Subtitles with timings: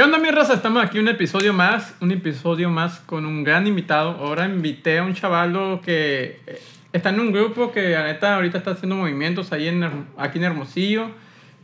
[0.00, 0.54] ¿Qué onda, mi raza?
[0.54, 4.12] Estamos aquí un episodio más, un episodio más con un gran invitado.
[4.12, 8.56] Ahora invité a un chavalo que eh, está en un grupo que, la neta, ahorita
[8.56, 9.84] está haciendo movimientos ahí en,
[10.16, 11.10] aquí en Hermosillo.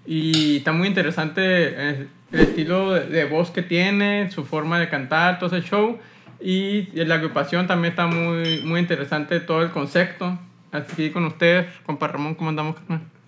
[0.05, 5.39] Y está muy interesante eh, el estilo de, voz que tiene, su forma de cantar,
[5.39, 5.99] todo ese show.
[6.39, 10.39] Y la agrupación también está muy, muy interesante, todo el concepto.
[10.73, 12.77] Aquí con ustedes, compa Ramón, ¿cómo andamos?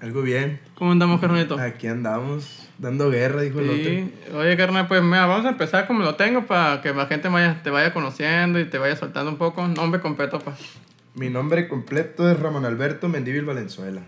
[0.00, 0.60] Algo bien.
[0.76, 1.58] ¿Cómo andamos, carnalito?
[1.58, 3.84] Aquí andamos, dando guerra, dijo el otro.
[3.84, 7.28] Sí, oye carnal, pues mira, vamos a empezar como lo tengo para que la gente
[7.28, 9.66] vaya, te vaya conociendo y te vaya soltando un poco.
[9.66, 10.56] Nombre completo, pues.
[11.14, 14.02] Mi nombre completo es Ramón Alberto Mendívil Valenzuela.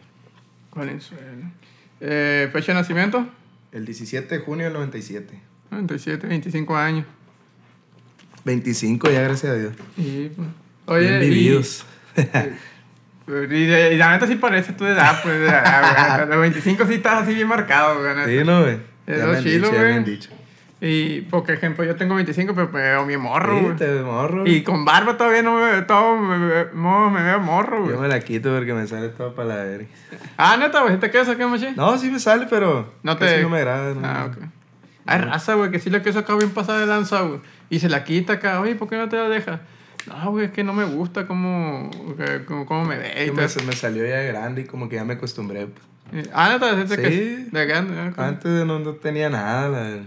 [0.73, 1.51] Valenzuela.
[2.01, 3.27] Eh, fecha de nacimiento,
[3.73, 5.41] El 17 de junio del 97.
[5.73, 7.07] 97, 25 años.
[8.45, 9.73] 25 ya, gracias a Dios.
[9.97, 10.49] Y, pues,
[10.87, 11.85] oye, bien vividos.
[12.17, 12.21] Y,
[13.31, 15.49] de- y la neta sí parece tu edad, pues.
[15.51, 18.39] A los 25 sí estás así bien marcado, güey.
[18.39, 18.79] sí, ¿no, güey?
[19.07, 20.19] Es me han chilo, güey.
[20.83, 23.77] Y, por ejemplo, yo tengo 25, pero me veo mi morro, Sí, güey.
[23.77, 24.47] te ves morro.
[24.47, 27.95] Y con barba todavía no me veo, todo me, me- me veo morro, güey.
[27.97, 29.87] Yo me la quito porque me sale todo para la verga.
[30.39, 31.69] Ah, neta, güey, ¿te quedas acá, machi?
[31.77, 33.93] No, sí me sale, pero No casi te- no me agrada.
[33.95, 34.01] ¿no?
[34.03, 34.43] Ah, ok.
[35.05, 37.41] Hay raza, güey, que sí le queso acá bien pasada de lanza, güey.
[37.69, 39.61] Y se la quita acá, oye, ¿por qué no te la dejas?
[40.07, 41.91] No, güey, es que no me gusta cómo,
[42.47, 43.27] cómo, cómo me ve.
[43.27, 45.69] y me, me salió ya grande y como que ya me acostumbré.
[46.13, 46.97] Eh, Ah, ¿de Sí.
[46.97, 48.27] que de grande, ah.
[48.29, 49.69] Antes no, no tenía nada.
[49.69, 49.99] la-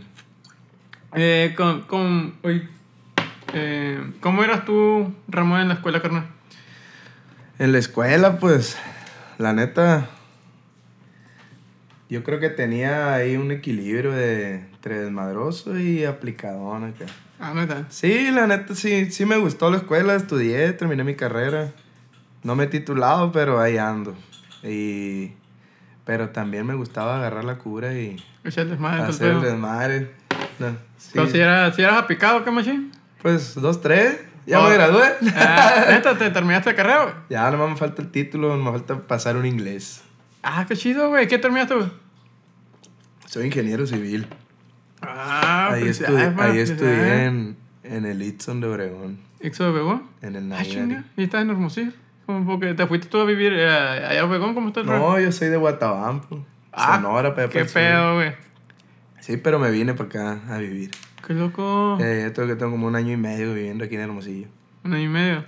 [1.15, 2.67] Eh, con, con, oye,
[3.53, 6.25] eh, ¿cómo eras tú, Ramón, en la escuela, carnal?
[7.59, 8.77] En la escuela, pues,
[9.37, 10.09] la neta,
[12.13, 17.05] yo creo que tenía ahí un equilibrio de entre desmadroso y aplicadón acá.
[17.39, 17.87] Ah, neta.
[17.89, 21.71] Sí, la neta, sí, sí me gustó la escuela, estudié, terminé mi carrera.
[22.43, 24.15] No me he titulado, pero ahí ando.
[24.61, 25.31] Y...
[26.05, 30.11] Pero también me gustaba agarrar la cura y Echar desmadre, hacer desmadre.
[30.59, 31.11] No, sí.
[31.13, 32.91] Pero si, era, si eras aplicado, ¿qué, machín?
[33.23, 34.69] Pues, dos, tres, ya Oh.
[34.69, 35.13] me gradué.
[35.35, 37.15] Ah, neta, ¿te terminaste la carrera, güey?
[37.31, 40.03] ya nomás me falta el título, me falta pasar un inglés.
[40.43, 41.27] Ah, qué chido, güey.
[41.27, 42.02] ¿Qué terminaste, güey?
[43.33, 44.27] Soy ingeniero civil.
[45.01, 47.27] Ah, ahí estudié, man, ahí estudié felicidades.
[47.27, 50.03] en, en el Itson de Obregón, ¿Ixo de Obregón?
[50.21, 50.99] en el Ah, Nayarit.
[51.17, 51.91] ¿Y estás en Hermosillo?
[52.27, 54.53] ¿Cómo porque te fuiste tú a vivir eh, allá a Obregón?
[54.53, 54.85] ¿Cómo está el?
[54.85, 57.73] No, yo soy de Guatabampo, Ah, Sonora, para allá ¿Qué sur.
[57.73, 58.33] pedo, güey?
[59.19, 60.91] Sí, pero me vine para acá a vivir.
[61.25, 61.97] Qué loco.
[61.99, 64.47] Eh, yo tengo que tengo como un año y medio viviendo aquí en Hermosillo.
[64.83, 65.43] Un año y medio.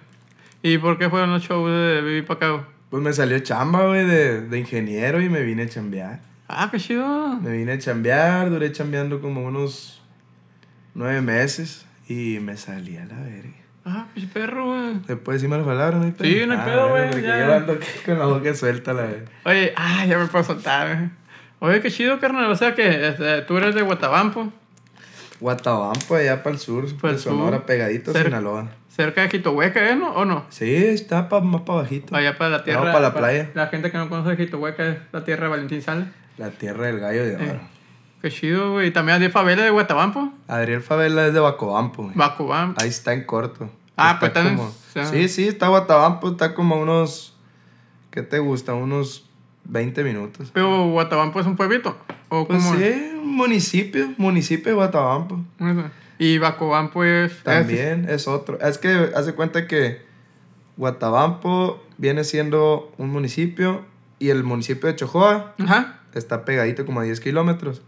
[0.64, 2.64] ¿Y por qué fueron los shows de vivir para acá, güey?
[2.90, 6.20] Pues me salió chamba, güey, de, de ingeniero y me vine a chambear.
[6.48, 7.40] Ah, qué chido.
[7.42, 10.02] Me vine a chambear, duré chambeando como unos
[10.94, 13.50] nueve meses y me salí a la verga.
[13.88, 15.00] Ah, qué perro, güey.
[15.08, 16.28] Después sí me lo falaron, ¿no hay pedo?
[16.28, 17.46] Sí, no hay Ah, pedo, güey, porque ya.
[17.48, 19.32] Yo ando aquí con la boca suelta, la verga.
[19.46, 21.10] Oye, ah, ya me puedo soltar, güey.
[21.60, 22.46] Oye, qué chido, carnal.
[22.52, 24.52] O sea que este, tú eres de Guatabampo,
[25.40, 27.66] Guatabampo, allá para el sur, Pa'l de Sonora, sur.
[27.66, 28.24] pegadito a.
[28.24, 28.68] Sinaloa.
[28.90, 29.96] cerca de Jitohueca, ¿eh?
[29.96, 30.12] ¿No?
[30.14, 30.46] ¿O no?
[30.50, 32.16] Sí, está pa- más para bajito.
[32.16, 32.84] Allá para la tierra.
[32.92, 33.50] para la playa.
[33.54, 36.06] La gente que no conoce Jitohueca es la tierra de Valentín Sales.
[36.38, 37.44] La tierra del gallo de oro.
[37.46, 37.60] Eh.
[38.22, 38.92] Qué chido, güey.
[38.92, 40.34] También hay favela de Guatabampo.
[40.48, 42.04] Adriel Favela es de Bacobampo.
[42.04, 42.16] güey.
[42.16, 42.82] Bacubampo.
[42.82, 43.70] Ahí está en corto.
[43.98, 47.34] Ah, Está pues en- como- o sea- Sí, sí, está Guatabampo, está como unos...
[48.12, 48.74] ¿Qué te gusta?
[48.74, 49.26] Unos
[49.66, 50.50] 20 minutos.
[50.54, 51.96] Pero Guatabampo es un pueblito.
[52.30, 52.96] ¿O Pues cómo es?
[52.96, 55.40] sí, un municipio, municipio de Guatabampo.
[55.60, 55.84] Eso.
[56.18, 57.44] Y Bacobampo es.
[57.44, 58.60] También es otro.
[58.60, 60.02] Es que hace cuenta que
[60.78, 63.86] Guatabampo viene siendo un municipio
[64.20, 66.00] y el municipio de Chojoa Ajá.
[66.14, 67.82] está pegadito como a 10 kilómetros.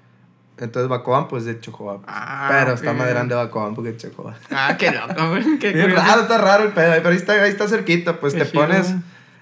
[0.60, 2.02] Entonces Bacobampo es de Chojoa.
[2.08, 2.98] Ah, pero está ok.
[2.98, 4.36] más grande Bacobampo que Chojoa.
[4.52, 5.36] Ah, qué loco.
[5.60, 8.52] Qué raro, está raro el pedo, pero ahí está, ahí está cerquita, pues Qué te
[8.52, 8.62] chido.
[8.66, 8.96] pones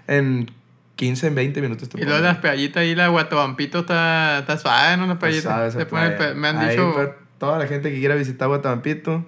[0.08, 0.52] en
[0.98, 1.88] 15, en 20 minutos.
[1.90, 5.08] Te Y luego las peallitas ahí, la Guatabampito está, está suave, ¿no?
[5.08, 5.72] La Pues, peallita.
[5.72, 6.92] sabes, pone me han Ahí, dicho.
[6.94, 9.26] pues, toda la gente que quiera visitar Guatabampito,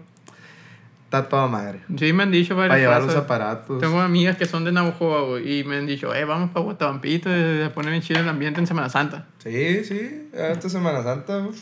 [1.08, 1.80] está toda madre.
[1.98, 3.80] Sí, me han dicho varias Para llevar los aparatos.
[3.80, 7.30] Tengo amigas que son de Navajoa, güey, y me han dicho, eh, vamos para Guatabampito,
[7.30, 9.26] y se pone bien chido el ambiente en Semana Santa.
[9.38, 11.58] Sí, sí, esta Semana Santa, uf,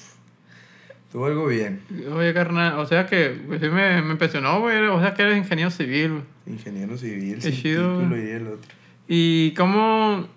[1.06, 1.82] estuvo algo bien.
[2.12, 5.38] Oye, carnal, o sea que, pues sí me, me impresionó, güey, o sea que eres
[5.38, 6.24] ingeniero civil, güey.
[6.48, 8.00] Ingeniero civil, Qué sin chido.
[8.00, 8.72] título y el otro.
[9.08, 10.28] ¿Y cómo,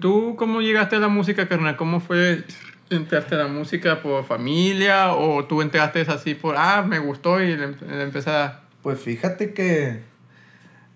[0.00, 1.76] tú cómo llegaste a la música, carnal?
[1.76, 2.44] ¿Cómo fue,
[2.90, 7.56] entraste a la música por familia o tú entraste así por, ah, me gustó y
[7.56, 8.60] le, le empecé a...
[8.82, 10.00] Pues fíjate que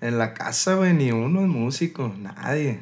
[0.00, 2.80] en la casa, güey, ni uno es músico, nadie.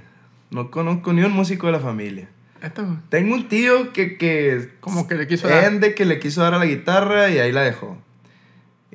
[0.51, 2.29] No conozco ni un músico de la familia.
[2.63, 5.79] Esto, Tengo un tío que, que como que le quiso dar...
[5.95, 7.99] Que le quiso dar a la guitarra y ahí la dejó.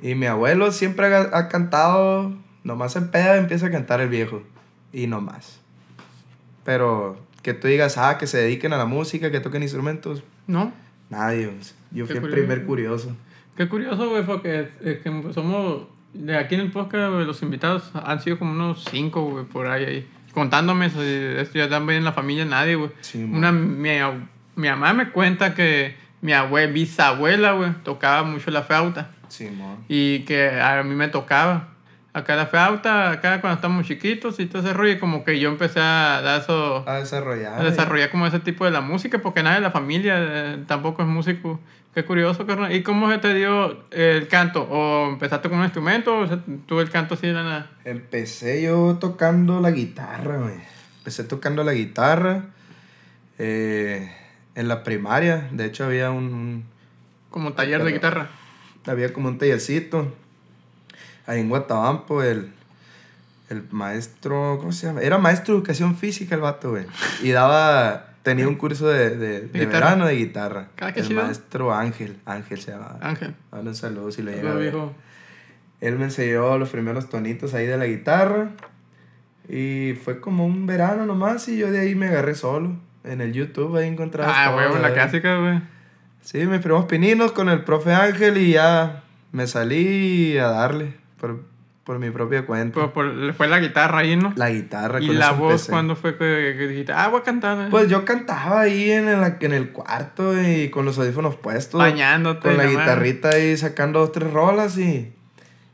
[0.02, 4.42] Y mi abuelo siempre ha, ha cantado, nomás en peda empieza a cantar el viejo.
[4.92, 5.60] Y no más.
[6.64, 10.72] Pero que tú digas, ah, que se dediquen a la música, que toquen instrumentos, ¿No?
[11.10, 11.46] nadie.
[11.46, 11.58] güey.
[11.92, 12.36] Yo Qué fui el curioso.
[12.48, 13.16] primer curioso.
[13.56, 15.84] Qué curioso, güey, porque es que somos.
[16.14, 19.68] De aquí en el podcast, güey, los invitados han sido como unos cinco, güey, por
[19.68, 19.86] ahí.
[19.86, 20.08] ahí.
[20.34, 22.92] Contándome, eso, esto ya también en la familia nadie, güey.
[23.02, 23.36] Sí, man.
[23.38, 23.90] Una, mi,
[24.56, 29.12] mi mamá me cuenta que mi abuela, bisabuela, güey, tocaba mucho la flauta.
[29.28, 29.78] Simón.
[29.88, 31.70] Y que a mí me tocaba.
[32.12, 35.50] Acá la flauta, acá cuando estamos chiquitos y todo ese rollo, y como que yo
[35.50, 37.62] empecé a dar eso, A desarrollar.
[37.62, 41.04] a desarrollar como ese tipo de la música, porque nadie de la familia eh, tampoco
[41.04, 41.60] es músico.
[41.94, 42.74] Qué curioso, carnal.
[42.74, 44.64] ¿Y cómo se te dio el canto?
[44.64, 46.28] ¿O empezaste con un instrumento o
[46.68, 47.72] tú el canto así de la nada?
[47.86, 50.56] Empecé yo tocando la guitarra, güey.
[51.00, 52.46] Empecé tocando la guitarra
[53.40, 54.12] eh,
[54.56, 55.48] en la primaria.
[55.52, 56.64] De hecho, había un, un-
[57.30, 58.30] Como taller de guitarra.
[58.86, 60.14] había como un tallercito.
[61.30, 62.50] Ahí en Guatabampo, el,
[63.52, 65.02] el maestro, ¿cómo se llama?
[65.02, 66.88] Era maestro de educación física el vato, güey.
[67.22, 70.70] Y daba, tenía un curso de, de, de verano de guitarra.
[70.82, 71.22] Ah, el chido.
[71.22, 72.98] maestro Ángel, Ángel se llamaba.
[73.00, 73.36] Ángel.
[73.52, 74.92] Ahora un saludo si lo llega viejo.
[75.82, 78.50] Él me enseñó los primeros tonitos ahí de la guitarra.
[79.48, 82.76] Y fue como un verano nomás y yo de ahí me agarré solo.
[83.04, 84.34] En el YouTube ahí encontraba.
[84.36, 84.96] Ah, todo, huevo, la ¿verdad?
[84.96, 85.62] clásica, güey.
[86.22, 91.42] Sí, mis primos pininos con el profe Ángel y ya me salí a darle por,
[91.84, 92.74] por mi propia cuenta.
[92.74, 94.34] Pues por- fue la guitarra ahí, ¿no?
[94.36, 97.58] la guitarra y la voz, cuando fue que, que dijiste, ah, voy a cantar?
[97.60, 97.68] eh"?
[97.70, 101.80] Pues yo cantaba ahí en el, en el cuarto y con los audífonos puestos.
[101.80, 102.48] Bañándote.
[102.48, 105.12] Con la guitarrita ahí sacando dos, tres rolas y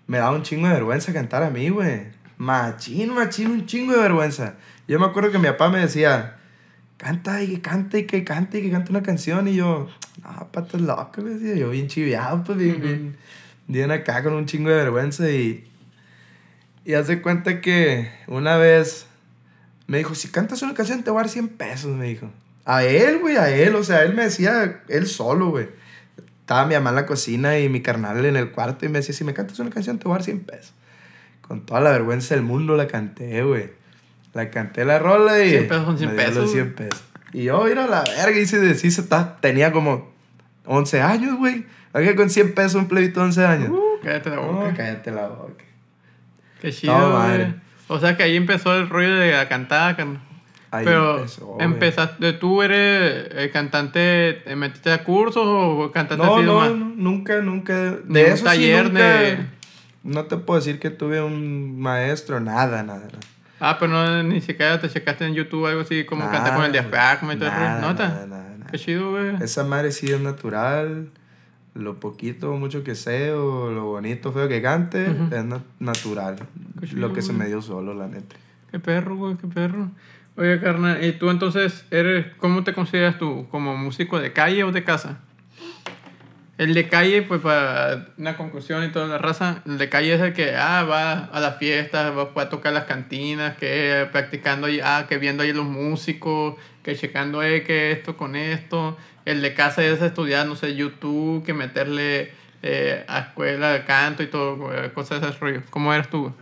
[0.08, 2.14] me daba un chingo de vergüenza cantar a mí, güey.
[2.38, 4.56] Machín, machín, un chingo de vergüenza.
[4.88, 6.36] Yo me acuerdo que mi papá me decía,
[6.98, 9.48] canta y que cante y que cante y que cante una canción.
[9.48, 9.88] Y yo,
[10.22, 12.82] no, patas loco, le decía yo, bien chiviado, pues bien, Ujú.
[12.84, 13.16] bien,
[13.68, 15.30] bien acá con un chingo de vergüenza.
[15.30, 15.70] Y,
[16.84, 19.08] y haz de cuenta que una vez
[19.88, 22.30] me dijo, si cantas una canción te voy a dar 100 pesos, me dijo.
[22.66, 23.76] A él, güey, a él.
[23.76, 25.70] O sea, él me decía, él solo, güey.
[26.42, 29.16] Estaba mi mamá en la cocina y mi carnal en el cuarto y me decía,
[29.16, 30.74] si me cantas una canción te voy a dar 100 pesos.
[31.42, 33.72] Con toda la vergüenza del mundo la canté, güey.
[34.34, 35.50] La canté la rola y...
[35.50, 37.04] 100 pesos son 100 me dio pesos, los 100 pesos.
[37.34, 40.15] Y yo, ir a la verga, y se se está, tenía como
[40.66, 41.66] 11 años, güey.
[41.94, 43.70] Aquí con 100 pesos un plebito de 11 años.
[43.70, 44.74] Uh, cállate la boca.
[44.76, 45.64] cállate la boca.
[46.62, 47.54] Qué chido, No, madre.
[47.88, 49.96] O sea que ahí empezó el rollo de la cantada.
[50.72, 56.36] Ahí Pero empezó, empezaste, ¿tú eres eh, cantante, te metiste a cursos o cantante No,
[56.36, 57.74] así no, no, nunca, nunca.
[57.74, 59.38] De Ni un eso sí, taller nunca- de-
[60.04, 63.00] No te puedo decir que tuve un maestro, nada, nada.
[63.06, 63.20] nada.
[63.62, 66.72] Ah, pero no, ni siquiera te checaste en YouTube algo así como cantar con el
[66.74, 67.66] diafragma y todo el rollo.
[67.66, 68.55] nada, nada, nada, nada.
[68.78, 69.36] Qué chido, güey.
[69.42, 71.10] Esa madre sí es natural.
[71.76, 76.36] Lo poquito o mucho que sé, o lo bonito feo que cante, es na- natural.
[76.86, 78.36] Chido, Lo que se me dio solo, la neta.
[78.72, 79.90] Qué perro, güey, qué perro.
[80.38, 83.48] Oye, carnal, ¿y tú entonces eres, cómo te consideras tú?
[83.50, 85.20] ¿Como músico de calle o de casa?
[86.58, 90.22] El de calle, pues para una conclusión y toda la raza, el de calle es
[90.22, 94.80] el que ah, va a las fiestas, va, a tocar las cantinas, que practicando ahí,
[94.82, 98.96] ah, que viendo ahí los músicos, que checando eh, que esto con esto.
[99.26, 102.32] El de casa es estudiar, no sé, YouTube, que meterle
[102.64, 105.62] eh, a escuela de canto y todo, eh, cosas de ese rollo.
[105.72, 106.34] ¿Cómo eres tú?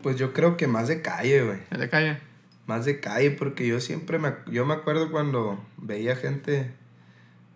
[0.00, 1.58] Pues yo creo que más de calle, güey.
[1.72, 2.18] El de calle.
[2.66, 6.70] Más de calle, porque yo siempre me, yo me acuerdo cuando veía gente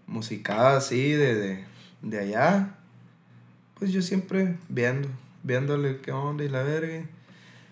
[0.09, 1.65] musicada así de, de,
[2.03, 2.71] de allá,
[3.79, 5.09] pues yo siempre viendo,
[5.45, 7.05] viéndole qué onda y la verga.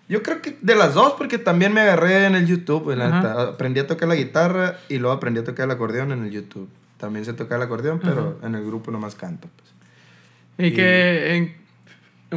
[0.08, 3.08] Yo creo que de las dos, porque también me agarré en el YouTube, güey, la
[3.08, 3.42] Ajá.
[3.42, 6.68] Aprendí a tocar la guitarra y luego aprendí a tocar el acordeón en el YouTube.
[6.98, 9.48] También sé tocar el acordeón, pero en el grupo nomás canto.
[9.56, 10.68] Pues.
[10.68, 11.56] Y que, en,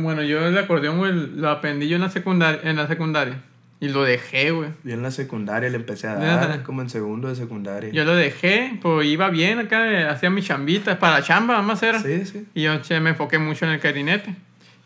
[0.03, 3.43] bueno, yo el acordeón, lo aprendí yo en la secundaria, en la secundaria.
[3.81, 4.71] Y lo dejé, güey.
[4.83, 7.91] Yo en la secundaria le empecé a dar, como en segundo de secundaria.
[7.91, 11.99] Yo lo dejé, pues iba bien acá, hacía mis chambitas para la chamba, más era.
[12.01, 12.45] Sí, sí.
[12.53, 14.35] Y yo che, me enfoqué mucho en el clarinete.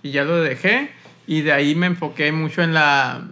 [0.04, 0.92] Y ya lo dejé.
[1.26, 3.28] Y de ahí me enfoqué mucho en la...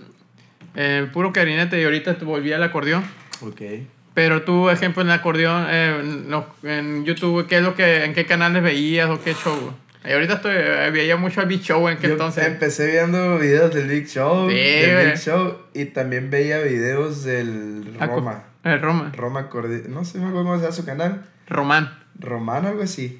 [0.73, 3.03] En el puro clarinete y ahorita volví al acordeón.
[3.41, 3.61] Ok.
[4.13, 6.25] Pero tú, ejemplo, en el acordeón, eh,
[6.63, 9.73] en YouTube, ¿qué es lo que, ¿en qué canales veías o qué show?
[10.03, 12.45] Y ahorita estoy, eh, veía mucho al Big Show en que Yo entonces...
[12.47, 15.05] empecé viendo videos del Big Show, Sí, del.
[15.11, 18.43] Big Show y también veía videos del Aco- Roma.
[18.63, 19.11] El Roma.
[19.15, 19.83] Roma Cordi...
[19.89, 21.25] No sé cómo se llama su canal.
[21.47, 21.99] Román.
[22.19, 23.19] Romano, algo así.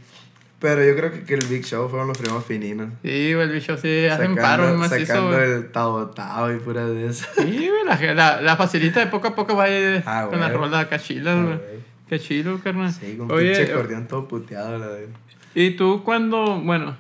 [0.60, 2.90] Pero yo creo que, que el Big Show fueron los primeros fininos.
[3.04, 5.52] Sí, güey, el bicho sí hacen paro macizo, Sacando güey.
[5.52, 7.26] el tabo tabo y pura de eso.
[7.36, 10.86] Sí, güey, la, la, la facilita de poco a poco va ir Ah, con rolas
[10.86, 11.58] acá chilas, Ah, güey.
[11.58, 11.92] güey.
[12.10, 12.20] Qué
[12.64, 12.92] carnal.
[12.92, 15.08] Sí, con Oye, pinche acordeón todo puteado, la verdad.
[15.56, 16.98] ¿Y tú cuando, bueno,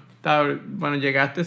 [0.67, 1.43] bueno, llegaste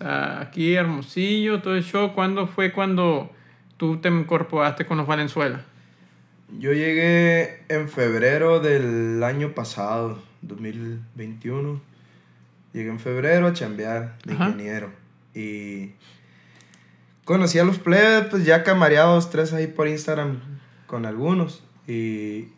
[0.00, 3.30] aquí a Hermosillo, todo el show, ¿cuándo fue cuando
[3.76, 5.64] tú te incorporaste con los Valenzuela?
[6.58, 11.80] Yo llegué en febrero del año pasado, 2021.
[12.72, 14.46] Llegué en febrero a chambear de Ajá.
[14.46, 14.90] ingeniero.
[15.34, 15.92] Y
[17.24, 20.40] conocí a los plebes, pues ya camareados tres ahí por Instagram
[20.86, 21.64] con algunos.
[21.88, 22.48] Y,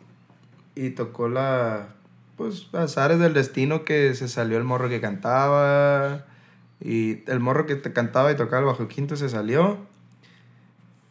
[0.75, 1.89] y tocó la,
[2.37, 6.25] pues, azares del destino que se salió el morro que cantaba.
[6.79, 9.77] Y el morro que te cantaba y tocaba el bajo quinto se salió.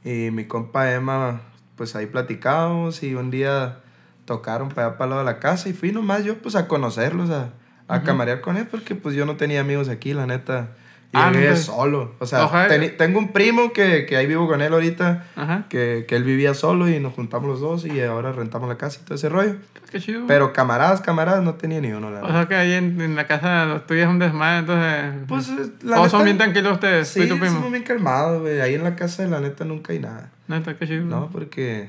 [0.05, 1.41] Y mi compa Emma,
[1.75, 3.81] pues ahí platicábamos y un día
[4.25, 6.69] tocaron para allá para el lado de la casa y fui nomás yo pues a
[6.69, 7.51] conocerlos, a,
[7.89, 8.07] a Ujú.
[8.07, 10.71] camarear con él porque pues yo no tenía amigos aquí, la neta.
[11.13, 12.15] Ah, Llegué no, solo.
[12.19, 15.65] O sea, teni- tengo un primo que, que ahí vivo con él ahorita, Ajá.
[15.71, 18.99] que, que él vivía solo y nos juntamos los dos y ahora rentamos la casa
[19.01, 19.57] y todo ese rollo.
[19.91, 20.25] Qué chido.
[20.27, 22.35] Pero camaradas, camaradas, no tenía ni uno, la o verdad.
[22.41, 25.15] sea que ahí en, en la casa los tuyos es un desmadre, entonces.
[25.29, 27.55] Pues, eh, la Todos son neta, bien tranquilos ustedes, tú Sí, y tu primo.
[27.55, 28.61] somos bien calmados, güey.
[28.61, 30.31] Ahí en la casa de la neta nunca hay nada.
[30.49, 31.05] Neta, qué chido.
[31.05, 31.89] No, porque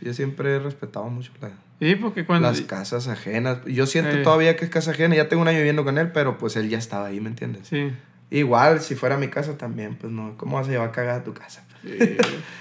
[0.00, 1.50] yo siempre he respetado mucho la,
[1.80, 2.48] Sí, porque cuando.
[2.48, 3.58] las casas ajenas.
[3.66, 4.22] Yo siento Eh.
[4.22, 5.16] todavía que es casa ajena.
[5.16, 7.66] Ya tengo un año viviendo con él, pero pues él ya estaba ahí, ¿me entiendes?
[7.68, 7.92] Sí.
[8.34, 10.34] Igual, si fuera mi casa también, pues no.
[10.38, 11.64] ¿Cómo vas a llevar cagada a tu casa?
[11.82, 12.16] sí.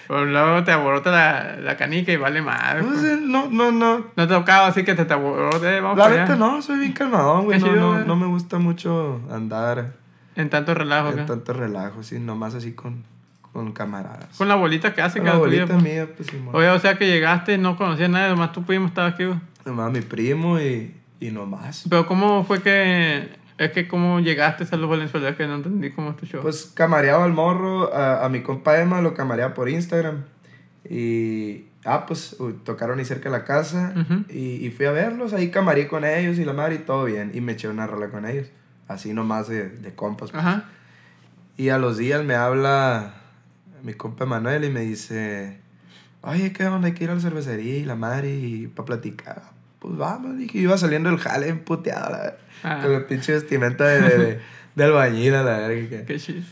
[0.07, 2.83] Pero luego te aborota la, la canica y vale madre.
[2.83, 3.05] Pues, pues.
[3.13, 3.99] eh, no, no, no.
[3.99, 6.91] No te ha tocado así que te, te aborote, vamos La neta no, soy bien
[6.91, 7.59] calmadón, güey.
[7.63, 9.93] Qué No, no, no me gusta mucho andar
[10.35, 12.19] En tanto relajo en tanto relajo, sí.
[12.19, 13.03] Nomás así con,
[13.53, 14.35] con camaradas.
[14.37, 15.65] Con la bolita que hace Con la cada día.
[15.65, 15.83] bolita pues.
[15.83, 18.63] mía, pues sí, Oye, o sea que llegaste y no conocías a nadie, nomás tu
[18.63, 19.23] primo estaba aquí.
[19.23, 19.39] güey.
[19.65, 21.85] Nomás mi primo y, y nomás.
[21.89, 23.39] Pero ¿cómo fue que...
[23.63, 26.41] Es que cómo llegaste a los Valenzuela, que no entendí cómo es tu show.
[26.41, 30.23] Pues camareaba al morro, a, a mi compa Emma lo camareaba por Instagram.
[30.89, 34.25] Y, ah, pues tocaron ahí cerca de la casa Ujú.
[34.29, 37.31] y, y fui a verlos, ahí camareé con ellos y la madre y todo bien.
[37.35, 38.47] Y me eché una rola con ellos,
[38.87, 40.31] así nomás de, de compas.
[40.31, 40.43] pues.
[40.43, 40.65] Ajá.
[41.57, 43.13] Y a los días me habla
[43.83, 45.59] mi compa Manuel y me dice,
[46.21, 46.87] oye, ¿qué onda?
[46.87, 49.43] Hay que ir a la cervecería y la madre y para platicar.
[49.81, 52.37] Pues vamos, dije, iba saliendo el jale emputeado, la verdad.
[52.63, 52.79] Ah.
[52.83, 54.39] Con la pinche vestimenta de, de,
[54.75, 55.89] de, albañil, a la verga.
[55.99, 56.43] que- Qué chido.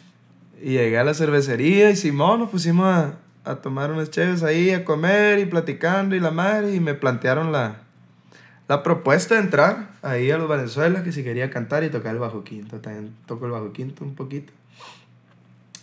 [0.62, 3.13] y llegué a la cervecería y Simón nos pusimos a,
[3.45, 6.74] a tomar unas cheves ahí, a comer y platicando y la madre.
[6.74, 7.77] Y me plantearon la,
[8.67, 12.19] la propuesta de entrar ahí a los Venezuela, que si quería cantar y tocar el
[12.19, 12.79] bajo quinto.
[12.79, 14.51] También toco el bajo quinto un poquito.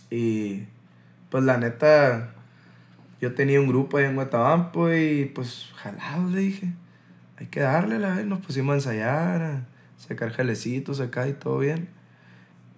[0.09, 0.63] Y
[1.29, 2.31] pues la neta,
[3.21, 6.73] yo tenía un grupo ahí en Guatabampo y pues jalado le dije.
[7.37, 8.25] Hay que darle la vez.
[8.25, 9.61] Nos pusimos a ensayar, a
[9.97, 11.89] sacar jalecitos acá y todo bien.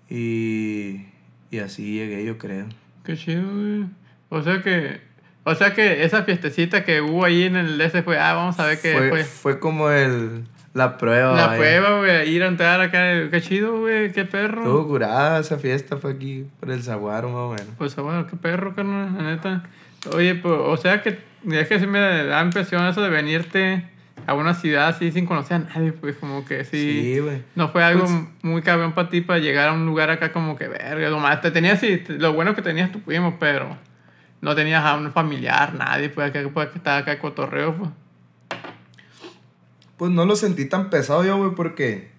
[0.09, 1.05] Y,
[1.51, 2.65] y así llegué, yo creo.
[3.03, 3.85] Qué chido, güey.
[4.29, 5.01] O sea que...
[5.45, 8.19] O sea que esa fiestecita que hubo ahí en el DS fue...
[8.19, 9.23] Ah, vamos a ver qué fue, fue.
[9.23, 11.35] fue como el, la prueba.
[11.35, 12.29] La prueba, güey.
[12.29, 13.29] Ir a entrar acá.
[13.31, 14.11] Qué chido, güey.
[14.11, 14.61] Qué perro.
[14.61, 17.75] Estuvo curada esa fiesta, fue aquí por el Zaguaro más o menos.
[17.77, 19.63] Pues bueno, qué perro, carnal, la neta.
[20.13, 23.83] Oye, pues, o sea que es que sí me da impresión eso de venirte
[24.27, 27.13] a una ciudad así sin conocer a nadie, pues como que sí.
[27.15, 27.43] Sí, güey.
[27.55, 30.55] No fue algo Pues- muy cabrón para ti para llegar a un lugar acá como
[30.55, 31.09] que verga.
[31.09, 33.75] Nomás te tenías, sí, lo bueno que tenías tu primo, pero
[34.41, 37.89] no tenías a un familiar, nadie, pues acá pues, que estaba acá cotorreo, pues.
[39.97, 42.09] Pues no lo sentí tan pesado yo, güey, porque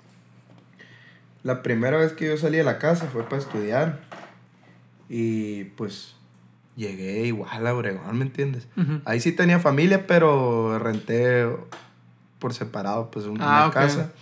[1.42, 4.00] la primera vez que yo salí de la casa fue para estudiar.
[5.08, 6.14] Y pues
[6.76, 8.68] llegué igual a Obregón, ¿me entiendes?
[8.76, 9.00] Ujú.
[9.04, 11.46] Ahí sí tenía familia, pero renté
[12.40, 13.74] por separado, pues un- Ah, una ok.
[13.74, 14.12] casa.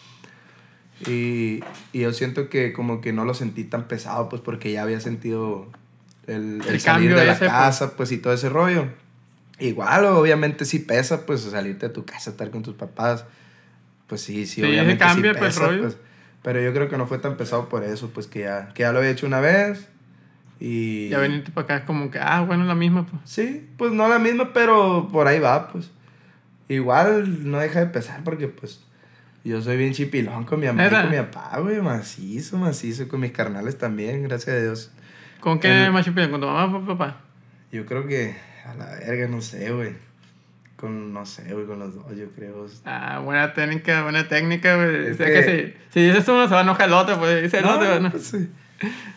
[1.07, 1.61] Y,
[1.93, 5.01] y yo siento que como que no lo sentí tan pesado, pues porque ya había
[5.01, 5.69] sentido
[6.27, 7.53] el, el El salir de la ese, pues.
[7.53, 8.87] casa, pues y todo ese rollo.
[9.61, 13.25] Igual, obviamente sí pesa, pues salirte de tu casa, estar con tus papás.
[14.09, 15.97] Pues sí, sí, Sí, obviamente cambia, sí pues, pesa, pues.
[16.43, 18.93] Pero yo creo que no fue tan pesado por eso, pues que ya, que ya
[18.93, 19.89] lo había hecho una vez.
[20.61, 21.09] Y...
[21.11, 23.21] Ya venirte para acá es como que, ah, bueno, la misma, pues.
[23.25, 25.91] Sí, pues no la misma, pero por ahí va, pues.
[26.69, 28.81] Igual no deja de pesar porque, pues,
[29.45, 33.21] yo soy bien chipilón con mi mamá y con mi papá, güey, macizo, macizo, con
[33.21, 34.91] mis carnales también, gracias a Dios.
[35.41, 36.29] ¿Con qué El- más chupillas?
[36.29, 37.21] ¿Con tu mamá o papá?
[37.73, 39.93] Yo creo que, a la verga, no sé, güey.
[40.77, 42.67] Con, no sé, güey, con los dos, yo creo.
[42.85, 45.11] Ah, buena técnica, buena técnica, güey.
[45.11, 47.43] O sea que- que, si, si dices uno, se va a enojar el otro, pues
[47.43, 47.99] dice el No, otro.
[48.01, 48.11] ¿no?
[48.11, 48.49] pues, sí.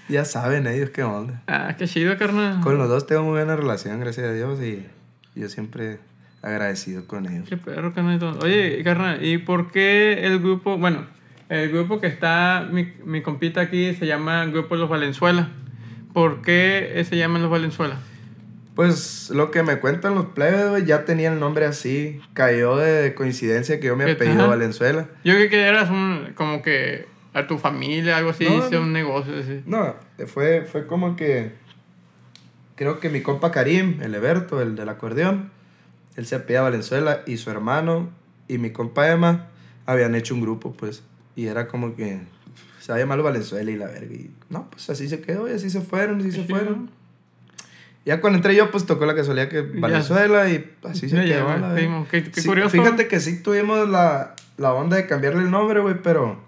[0.09, 1.43] Ya saben ellos qué onda.
[1.47, 2.61] Ah, qué chido, carnal.
[2.61, 4.87] Con los dos tengo muy buena relación, gracias a Dios, y
[5.35, 5.99] yo siempre
[6.41, 7.47] agradecido con ellos.
[7.49, 8.19] Qué perro, carnal.
[8.41, 11.05] Oye, carnal, ¿y por qué el grupo, bueno,
[11.49, 15.49] el grupo que está, mi, mi compita aquí se llama Grupo Los Valenzuela?
[16.13, 17.97] ¿Por qué se llaman Los Valenzuela?
[18.75, 22.21] Pues lo que me cuentan los plebes, ya tenía el nombre así.
[22.33, 24.47] Cayó de coincidencia que yo me Que- apellido.
[24.47, 25.07] Valenzuela.
[25.23, 28.81] Yo creo que eras un, como que a tu familia, algo así, No, hice no.
[28.81, 29.61] un negocio así.
[29.65, 29.95] No,
[30.25, 31.51] fue, fue como que.
[32.75, 35.51] Creo que mi compa Karim, el Eberto, el del acordeón,
[36.21, 38.09] él se apellida Valenzuela y su hermano
[38.47, 39.47] y mi compa Emma
[39.87, 41.03] habían hecho un grupo, pues.
[41.35, 42.19] Y era como que
[42.79, 44.13] se había llamado Valenzuela y la verga.
[44.13, 46.91] Y no, pues así se quedó y así se fueron, así se fueron.
[48.05, 49.61] Ya cuando entré yo, pues tocó la casualidad que.
[49.61, 51.47] Valenzuela y así se quedó.
[51.47, 52.05] ya, la.
[52.09, 52.69] Qué, qué Sí, curioso.
[52.69, 56.39] Fíjate que sí tuvimos la, la onda de cambiarle el nombre, güey, pero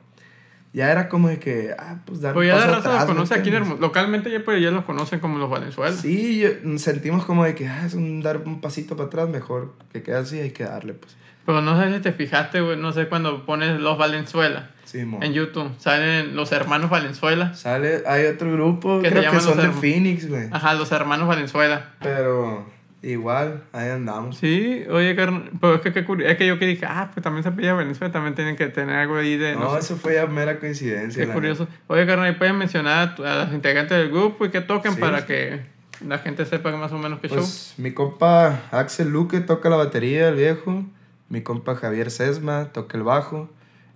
[0.73, 2.99] ya era como de que, ah, pues dar Pues un ya la paso raza atrás,
[3.01, 3.69] los ¿me conoce aquí en entiendes?
[3.77, 5.95] Hermo- Localmente ya, pues, ya los conocen como los Valenzuela.
[5.95, 9.73] Sí, yo- sentimos como de que ah, es un dar un pasito para atrás, mejor
[9.91, 11.15] que quede así, hay que darle, pues.
[11.45, 15.19] Pero no sé si te fijaste, güey, no sé, cuando pones los Valenzuela Sí, mo.
[15.21, 17.53] en YouTube, salen los hermanos Valenzuela.
[17.53, 20.47] Sale, hay otro grupo, Que se creo que llaman son los de Phoenix, güey.
[20.51, 21.89] Ajá, los hermanos Valenzuela.
[22.01, 22.65] Pero
[23.03, 24.37] igual, ahí andamos.
[24.37, 27.23] Sí, oye, carnal, pero es que, qué curi- es que yo que dije, ah, pues
[27.23, 29.97] también se pilla Valenzuela, también tienen que tener algo ahí de, no, No, sé, eso
[29.97, 31.25] fue ya mera coincidencia.
[31.25, 31.67] qué curioso.
[31.87, 34.99] Oye, carnal, ¿y puedes mencionar a, los integrantes del grupo y que toquen Sí.
[35.01, 35.61] para que
[36.05, 37.35] la gente sepa más o menos qué neta.
[37.41, 37.43] show?
[37.43, 40.85] Pues mi compa Axel Luque toca la batería, el viejo.
[41.29, 43.49] Mi compa Javier Sesma toca el bajo.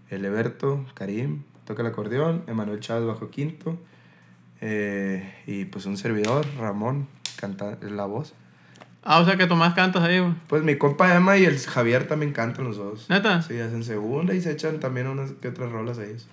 [0.10, 2.44] El Eberto Karim toca el acordeón.
[2.48, 3.78] Emanuel Chávez bajo quinto.
[4.62, 7.08] Eh, y pues un servidor, Ramón,
[7.40, 8.34] canta la voz.
[9.10, 10.34] Ah, o sea que Tomás cantas ahí, güey.
[10.48, 13.10] Pues mi compa Emma y el Javier también cantan los dos.
[13.10, 13.42] ¿Neta?
[13.42, 16.28] Sí, hacen segunda y se echan también unas que otras rolas ellos.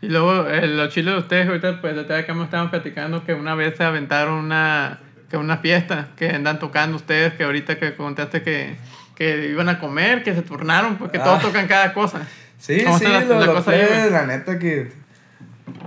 [0.00, 3.34] Y luego, eh, los chiles de ustedes, ahorita, pues, de acá me estaban platicando que
[3.34, 4.98] una vez se aventaron una,
[5.30, 8.76] que una fiesta, que andan tocando ustedes, que ahorita que contaste que,
[9.14, 11.42] que iban a comer, que se turnaron, porque todos Ah.
[11.46, 12.26] tocan cada cosa.
[12.58, 14.10] Sí, ¿Cómo sí, la- los, la los cosa ahí, plebes, güey?
[14.10, 14.90] la neta que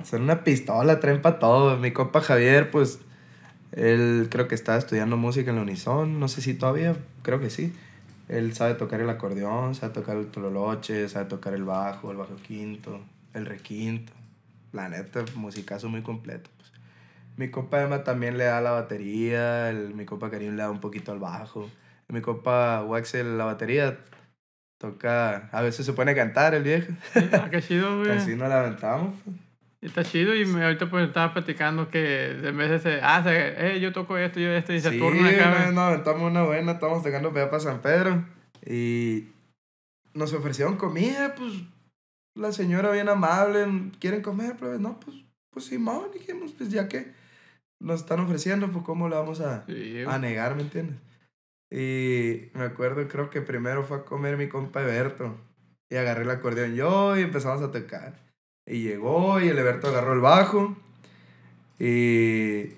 [0.04, 1.78] son una pistola, traen para todo.
[1.78, 3.00] Mi compa Javier, pues,
[3.72, 7.50] él creo que está estudiando música en la Unison, no sé si todavía, creo que
[7.50, 7.74] sí.
[8.28, 12.36] Él sabe tocar el acordeón, sabe tocar el tololoche, sabe tocar el bajo, el bajo
[12.38, 13.02] quinto,
[13.34, 14.14] el requinto.
[14.72, 16.50] La neta, musicazo muy completo.
[16.58, 16.72] Pues.
[17.36, 20.80] Mi compa Emma también le da la batería, el, mi compa Karim le da un
[20.80, 21.70] poquito al bajo.
[22.08, 24.00] Mi compa Waxel la batería
[24.78, 26.94] toca, a veces se pone a cantar el viejo.
[27.34, 28.12] Ah, qué chido, güey.
[28.18, 29.14] Así nos la aventamos.
[29.24, 29.51] pues.
[29.82, 33.76] Está chido y me, ahorita pues estaba platicando que en vez de ese, ah, se,
[33.76, 35.72] eh, yo toco esto, yo esto, y se Sí, turna acá.
[35.72, 38.24] nos aventamos una buena, estábamos tocando para San Pedro
[38.64, 39.30] y
[40.14, 41.54] nos ofrecieron comida, pues
[42.36, 43.66] la señora bien amable,
[44.00, 44.56] ¿quieren comer?
[44.56, 45.18] Pues no, pues,
[45.50, 47.12] pues Simón, dijimos, pues ya que
[47.80, 50.98] nos están ofreciendo, pues cómo le vamos a, Sí, a negar, ¿me entiendes?
[51.72, 55.38] Y me acuerdo, creo que primero fue a comer mi compa Eberto.
[55.90, 58.14] Y agarré el acordeón yo y empezamos a tocar.
[58.72, 60.78] Y llegó y el Eberto agarró el bajo.
[61.78, 62.70] Y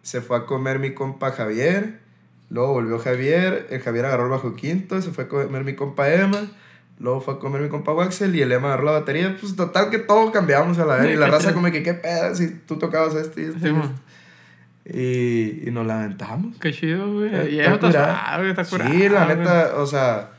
[0.00, 2.00] se fue a comer mi compa Javier.
[2.48, 3.66] Luego volvió Javier.
[3.68, 5.02] El Javier agarró el bajo quinto.
[5.02, 6.40] Se fue a comer mi compa Emma.
[6.98, 9.36] Luego fue a comer mi compa Waxel y el Emma agarró la batería.
[9.38, 11.12] Pues total que todos cambiamos a la vez.
[11.12, 12.34] Y la raza como que, ¿qué pedo?
[12.34, 13.58] Si tú tocabas esto y esto.
[14.90, 16.56] Sí, y nos lamentamos.
[16.56, 17.54] Qué chido, güey.
[17.54, 18.48] Y está curado.
[18.48, 18.90] está curado.
[18.90, 19.36] Sí, la güey.
[19.36, 20.30] neta, o sea,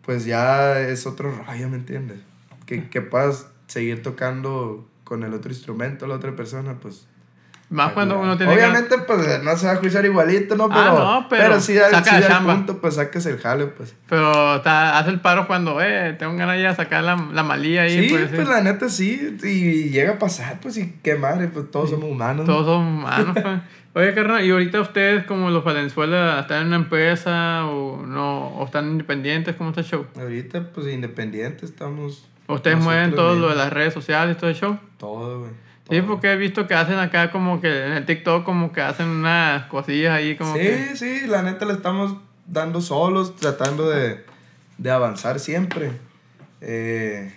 [0.00, 2.18] pues ya es otro rollo, ¿me entiendes?
[2.64, 7.06] Que, que puedas seguir tocando con el otro instrumento, la otra persona, pues.
[7.70, 10.68] Más cuando uno tiene que- Obviamente, pues no se va a juiciar igualito, ¿no?
[10.68, 12.54] Pero, Ah, no, pero sí, al, saca sí la al chamba.
[12.54, 13.96] punto, pues saques el jale, pues.
[14.08, 17.82] Pero está, hace el paro cuando, eh, tengo ganas ya de sacar la, la malía
[17.82, 18.04] ahí.
[18.04, 18.52] Sí, pues, pues, sí.
[18.54, 22.46] la neta sí, y llega a pasar, pues, y qué madre, pues todos somos humanos.
[22.46, 23.60] Todos son humanos, pues.
[23.94, 28.66] Oye, carnal, ¿y ahorita ustedes como los Valenzuela están en una empresa o no, o
[28.66, 29.56] están independientes?
[29.56, 30.06] ¿Cómo está el show?
[30.20, 32.28] Ahorita, pues, independientes estamos.
[32.48, 34.78] ¿Ustedes mueven todo lo de las redes sociales y todo el show?
[34.98, 35.52] Todo, güey.
[35.90, 39.06] Sí, porque he visto que hacen acá como que en el TikTok como que hacen
[39.08, 40.96] unas cosillas ahí como sí, que...
[40.96, 44.24] sí, la neta le estamos dando solos, tratando de,
[44.78, 45.92] de avanzar siempre.
[46.62, 47.34] Eh,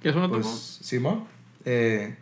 [0.00, 1.24] ¿Qué es una pues, Simón,
[1.64, 2.16] eh,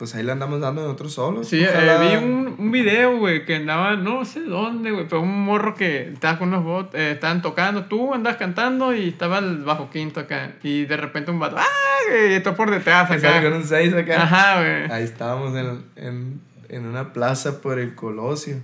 [0.00, 1.46] pues ahí le andamos dando en otros solos.
[1.46, 5.44] Sí, eh, vi un, un video, güey, que andaba, no sé dónde, güey, pero un
[5.44, 9.58] morro que estaba con unos bots, eh, estaban tocando, tú andas cantando y estaba el
[9.58, 11.64] bajo quinto acá, y de repente un vato, ¡ah!
[12.28, 13.56] Y esto por detrás sale con acá.
[13.56, 14.22] un 6 acá.
[14.22, 14.90] Ajá, güey.
[14.90, 18.56] Ahí estábamos en, en, en una plaza por el Colosio.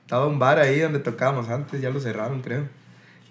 [0.00, 2.64] Estaba un bar ahí donde tocábamos antes, ya lo cerraron, creo.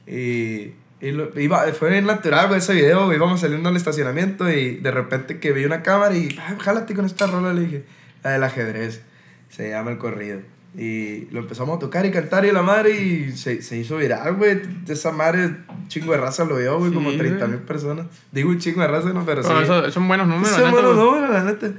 [0.07, 4.49] Y, y lo- iba, fue bien natural güey, ese video, güey, íbamos saliendo al estacionamiento
[4.49, 7.83] y de repente que vi una cámara y, ah, jálate con esta rola, le dije,
[8.23, 9.01] la del ajedrez,
[9.49, 10.39] se llama el corrido.
[10.77, 14.35] Y lo empezamos a tocar y cantar y la madre y se, se hizo viral,
[14.35, 14.61] güey.
[14.87, 15.55] Esa madre,
[15.87, 18.05] chingo de raza lo vio, güey, Sí, como 30 mil personas.
[18.31, 19.63] Digo un chingo de raza, no, pero, Pero sí.
[19.63, 21.71] eso, son buenos números, Son buenos números, la neta.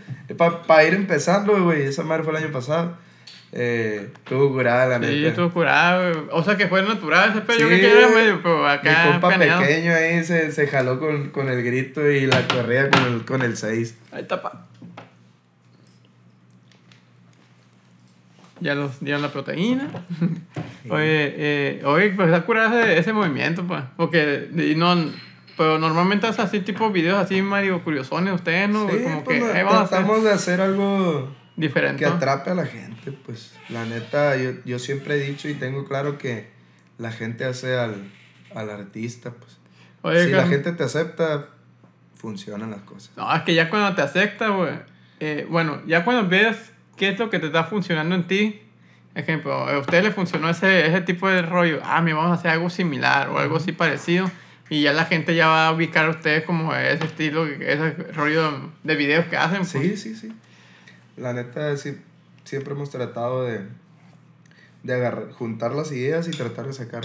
[0.66, 1.82] Para ir empezando, güey.
[1.82, 2.96] Esa madre fue el año pasado.
[3.52, 5.28] Eh, estuvo curada, la Sí, neta.
[5.30, 6.26] estuvo curado, güey.
[6.30, 7.58] O sea que fue natural ese pedo.
[7.58, 9.08] Yo Sí, que era medio, pero Mi acá.
[9.10, 9.60] compa planeado.
[9.62, 13.42] pequeño ahí se, se jaló con, con el grito y la correa con el, con
[13.42, 13.96] el 6.
[14.12, 14.66] Ahí está, pa.
[18.60, 19.88] Ya nos dieron la proteína.
[20.90, 23.82] Oye, eh, oye, pues está curado ese, ese movimiento, pues.
[23.96, 24.96] Porque y no,
[25.56, 28.88] pero normalmente hace así tipo videos así Mario curiosones ustedes, ¿no?
[28.88, 31.28] Sí, Como pues, que no- vamos a hacer tratamos de hacer algo
[31.60, 32.04] diferente.
[32.04, 33.54] que atrape a la gente, pues.
[33.68, 36.48] La neta, yo, yo siempre he dicho y tengo claro que
[36.98, 38.10] la gente hace al,
[38.54, 39.58] al artista, pues.
[40.02, 41.48] Oye, si la gente te acepta,
[42.14, 43.10] funcionan las cosas.
[43.16, 44.74] No, es que ya cuando te acepta, güey.
[45.20, 48.62] eh, bueno, ya cuando ves qué es lo que te está funcionando en ti.
[49.14, 51.80] Ejemplo, a usted le funcionó ese, ese tipo de rollo.
[51.82, 54.30] Ah, me vamos a hacer algo similar o algo así parecido.
[54.68, 58.70] Y ya la gente ya va a ubicar a ustedes como ese estilo, ese rollo
[58.84, 59.58] de videos que hacen.
[59.58, 59.70] pues.
[59.70, 60.32] Sí, sí, sí.
[61.16, 61.96] La neta, sí,
[62.44, 63.60] siempre hemos tratado de,
[64.82, 67.04] de agarrar, juntar las ideas y tratar de sacar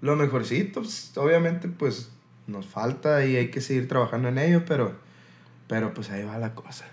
[0.00, 0.80] lo mejorcito.
[0.80, 2.10] Pues, obviamente, pues
[2.46, 4.94] nos falta y hay que seguir trabajando en ello, pero,
[5.68, 6.84] pero pues ahí va la cosa.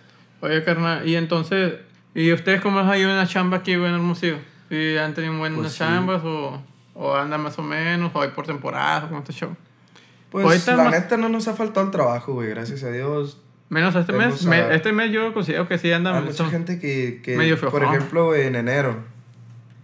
[0.42, 1.76] Oye, carnal, y entonces,
[2.16, 4.38] ¿y ustedes cómo les ha ido en la chamba aquí, en Hermosillo?
[4.70, 5.80] ¿Y han tenido buenas Pues sí.
[5.80, 6.62] chambas o,
[6.96, 9.56] o andan más o menos, o hay por temporada, cómo está el show?
[10.32, 13.40] Pues la más- neta no nos ha faltado el trabajo, güey, gracias a Dios.
[13.70, 16.16] Menos este mes, me- este mes yo considero que sí andan...
[16.16, 18.98] Hay mucha gente que, que medio por ejemplo, en enero,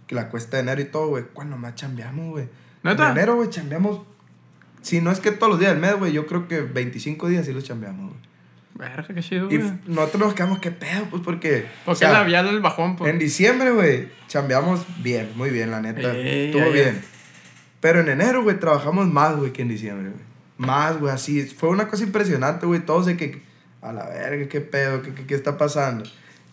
[0.06, 2.44] que la cuesta de enero y todo, güey, cuando más chambeamos, güey.
[2.44, 2.50] En
[2.90, 3.10] ¿Neta?
[3.10, 4.02] enero, güey, chambeamos,
[4.82, 7.46] si no es que todos los días del mes, güey, yo creo que 25 días
[7.46, 8.20] sí los chambeamos, güey.
[8.74, 9.68] Verga, qué chido, Y güey.
[9.68, 11.04] f- nosotros nos quedamos, ¿qué pedo?
[11.10, 13.12] Pues porque, Porque o sea, la vía del bajón, pues.
[13.12, 16.70] en diciembre, güey, chambeamos bien, muy bien, la neta, Ey, estuvo ya.
[16.72, 17.00] bien.
[17.80, 20.22] Pero en enero, güey, trabajamos más, güey, que en diciembre, güey.
[20.58, 21.42] Más, güey, así.
[21.46, 22.80] Fue una cosa impresionante, güey.
[22.80, 23.42] Todos de que,
[23.82, 26.04] a la verga, qué pedo, qué, qué, qué está pasando.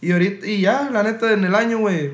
[0.02, 2.14] Y ahorita, y ya, la neta, en el año, güey,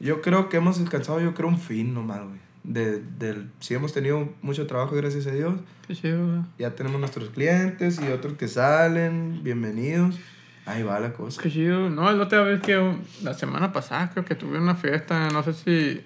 [0.00, 2.38] yo creo que hemos descansado, yo creo, un fin nomás, güey.
[2.64, 5.54] De, del, sí hemos tenido mucho trabajo, gracias a Dios.
[5.86, 6.40] Qué chido, güey.
[6.58, 10.18] Ya tenemos nuestros clientes y otros que salen, bienvenidos.
[10.66, 11.40] Ahí va la cosa.
[11.40, 11.88] Qué chido.
[11.88, 15.54] No, la otra vez que la semana pasada creo que tuve una fiesta, no sé
[15.54, 16.04] si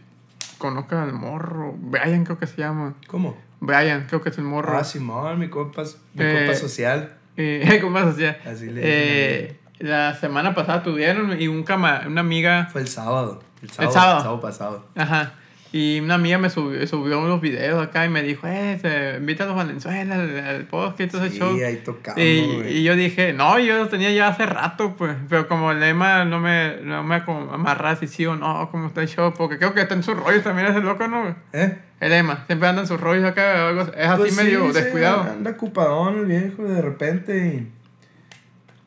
[0.58, 1.74] conozcas al morro.
[1.76, 2.94] Brian creo que se llama.
[3.08, 3.36] ¿Cómo?
[3.58, 4.78] Brian, creo que es el morro.
[4.78, 5.82] Ah, Simón, mi compa,
[6.14, 7.16] mi Eh, compa social.
[7.36, 8.40] Eh, ¿Cómo se hacía?
[8.50, 13.42] Así le Eh, la semana pasada tuvieron y un cama, una amiga, Fue el sábado.
[13.62, 14.16] El sábado, sábado.
[14.16, 14.86] El sábado pasado.
[14.96, 15.32] ajá,
[15.72, 19.44] y una amiga me subió, subió unos videos acá y me dijo, eh, se, invita
[19.44, 21.56] a los Valenzuela al, al podcast y todo ese Sí, show.
[21.66, 22.22] ahí tocamos, Y,
[22.68, 25.16] y yo dije, no, yo lo tenía ya hace rato, pues.
[25.30, 29.00] Pero como el lema no me, no me amarra si sí o no, como está
[29.00, 29.32] el show.
[29.34, 31.34] Porque creo que está en sus rollos también ese loco, ¿no?
[31.54, 31.78] ¿Eh?
[32.00, 33.68] El lema, siempre anda en sus rollos acá.
[33.68, 35.22] algo- es así Pues medio sí, descuidado.
[35.22, 37.46] anda ocupadón el viejo de repente.
[37.46, 37.72] y-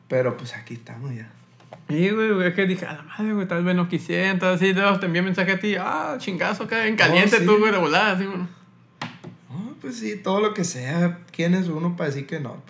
[0.08, 1.28] Pero pues aquí estamos ya.
[1.88, 4.72] Y, güey, es que dije, a la madre, güey, tal vez no quisieran, tal así.
[4.72, 7.46] Luego te envié mensaje a ti, ah, chingazo acá, en caliente sí.
[7.46, 8.38] tú, güey, de volada, así, güey.
[8.38, 11.20] No, pues sí, todo lo que sea.
[11.30, 12.60] ¿Quién es uno para decir que no?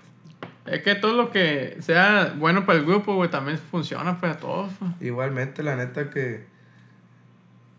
[0.65, 4.37] Pues, Es que todo lo que sea bueno para el grupo, güey, también funciona para
[4.37, 4.71] todos.
[5.01, 6.45] Igualmente, la neta que.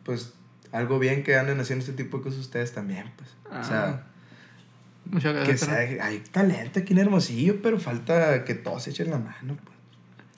[0.04, 0.34] Pues
[0.72, 3.30] algo bien que anden haciendo este tipo de cosas ustedes también, pues.
[3.60, 4.04] O sea, Ah,
[5.06, 5.60] Muchas que gracias.
[5.62, 9.77] sea, hay talento aquí en Hermosillo, pero falta que todos echen la mano, pues.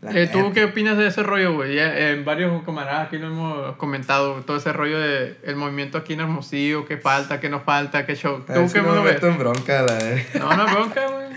[0.01, 1.75] Eh, ¿Tú qué opinas de ese rollo, güey?
[1.75, 6.13] Ya, eh, varios camaradas aquí lo hemos comentado, todo ese rollo de el movimiento aquí
[6.13, 8.43] en Hermosillo, qué falta, qué no falta, qué show.
[8.47, 10.23] A ¿Tú qué no me meto en bronca, la verga.
[10.39, 11.27] No, no, bronca, güey.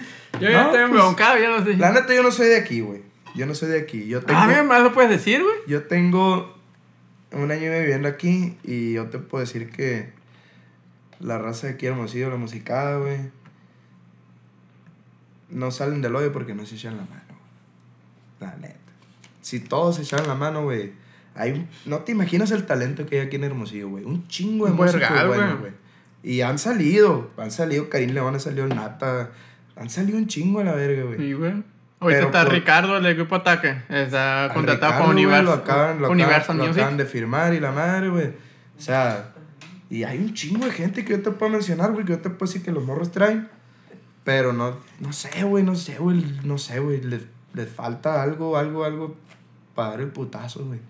[0.41, 1.77] Yo No, ya estoy pues, embroncado, ya lo sé.
[1.77, 3.03] La neta, yo no soy de aquí, güey.
[3.35, 4.07] Yo no soy de aquí.
[4.07, 5.57] Yo tengo, Ah, bien, más lo puedes decir, güey.
[5.67, 6.57] yo tengo
[7.33, 10.11] un año viviendo aquí y yo te puedo decir que
[11.19, 13.19] la raza de aquí de Hermosillo, la musicada, güey,
[15.51, 17.22] no salen del hoyo porque no se echan la mano.
[18.43, 18.77] La neta.
[19.41, 20.93] Si todos se echan la mano, güey,
[21.35, 24.05] hay un- no te imaginas el talento que hay aquí en Hermosillo, güey.
[24.05, 25.73] Un chingo de músicos buenos, güey.
[26.23, 29.31] Y han salido, han salido Karim León, ha salido el Nata,
[29.77, 31.19] han salido un chingo a la verga, güey.
[31.19, 31.55] Sí, güey.
[31.99, 33.77] Ahorita está por- Ricardo, el grupo Ataque.
[33.89, 36.79] Está contratado güey, Universal, Lo acaban, lo acaban- Universal lo Music.
[36.83, 38.27] acaban de firmar y la madre, güey.
[38.27, 39.33] O sea,
[39.91, 42.31] y hay un chingo de gente que yo te puedo mencionar, güey, que yo te
[42.31, 43.49] puedo decir que los morros traen.
[44.25, 47.01] Pero no, no sé, güey, no sé, güey, no sé, güey.
[47.55, 49.17] Les, falta algo, algo, algo
[49.75, 50.81] para dar el putazo, güey.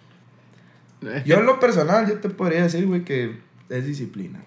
[1.01, 4.41] Que- Yo en lo personal, yo te podría decir, güey, que es disciplina.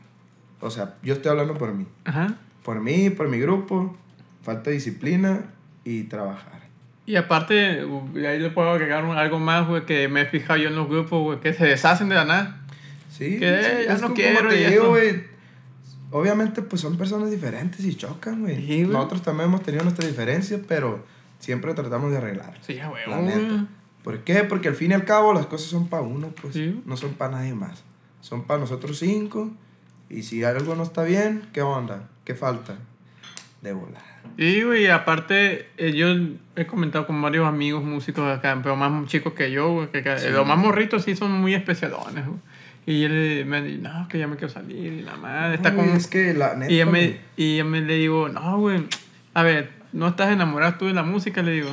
[0.61, 1.85] O sea, yo estoy hablando por mí.
[2.05, 2.35] Ajá.
[2.63, 3.95] Por mí, por mi grupo,
[4.41, 5.45] falta disciplina
[5.83, 6.55] y trabajar.
[7.05, 10.69] Y aparte, uh, ahí le puedo agregar algo más, güey, que me he fijado yo
[10.69, 12.61] en los grupos, güey, que se deshacen de la nada.
[13.11, 15.23] Sí, Que, sí, ya es no como quiero te y digo, güey.
[16.11, 18.55] Obviamente, pues son personas diferentes y chocan, güey.
[18.55, 18.93] Sí, güey.
[18.95, 21.05] Nosotros también hemos tenido nuestras diferencias, pero
[21.39, 22.57] siempre tratamos de arreglar.
[22.61, 23.03] Sí, ya, güey.
[23.07, 23.65] La neta.
[24.03, 24.43] ¿Por qué?
[24.43, 26.53] Porque al fin y al cabo las cosas son para uno, pues.
[26.53, 26.81] Sí.
[26.85, 27.83] No son para nadie más.
[28.21, 29.51] Son para nosotros cinco.
[30.09, 32.07] Y si algo no está bien, ¿qué onda?
[32.23, 32.75] ¿Qué falta?
[33.61, 34.03] De volar.
[34.37, 36.07] Sí, güey, y aparte, eh, yo
[36.55, 40.19] he comentado con varios amigos músicos acá, pero más chicos que yo, güey, que, que
[40.19, 40.29] Sí.
[40.29, 42.39] los más morritos sí son muy especialones, güey.
[42.87, 45.77] Y él me dice, no, que ya me quiero salir, y la madre está No,
[45.77, 45.89] con...
[45.89, 46.71] Es que la neta.
[46.71, 48.83] Y yo, me, y yo me le digo, no, güey,
[49.33, 51.41] A ver, ¿no estás enamorado tú de la música?
[51.41, 51.71] Le digo.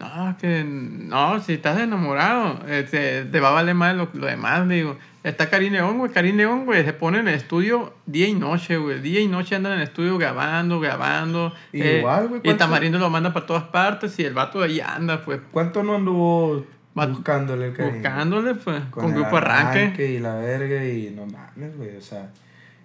[0.00, 4.66] No, que no, si estás enamorado, eh, te, va a valer más lo, lo demás,
[4.66, 4.96] le digo.
[5.22, 6.10] Está Karim León, güey.
[6.10, 9.00] Karim León, güey, se pone en el estudio día y noche, güey.
[9.02, 11.52] Día y noche andan en el estudio grabando, grabando.
[11.74, 15.22] eh, Igual, güey, Y tamarindo lo manda para todas partes y el vato ahí anda,
[15.22, 17.94] pues, ¿Cuánto no anduvo buscándole el cariño?
[17.96, 20.12] buscándole, pues, con, el grupo arranque.
[20.12, 22.30] Y la verga y no mames, güey, o sea...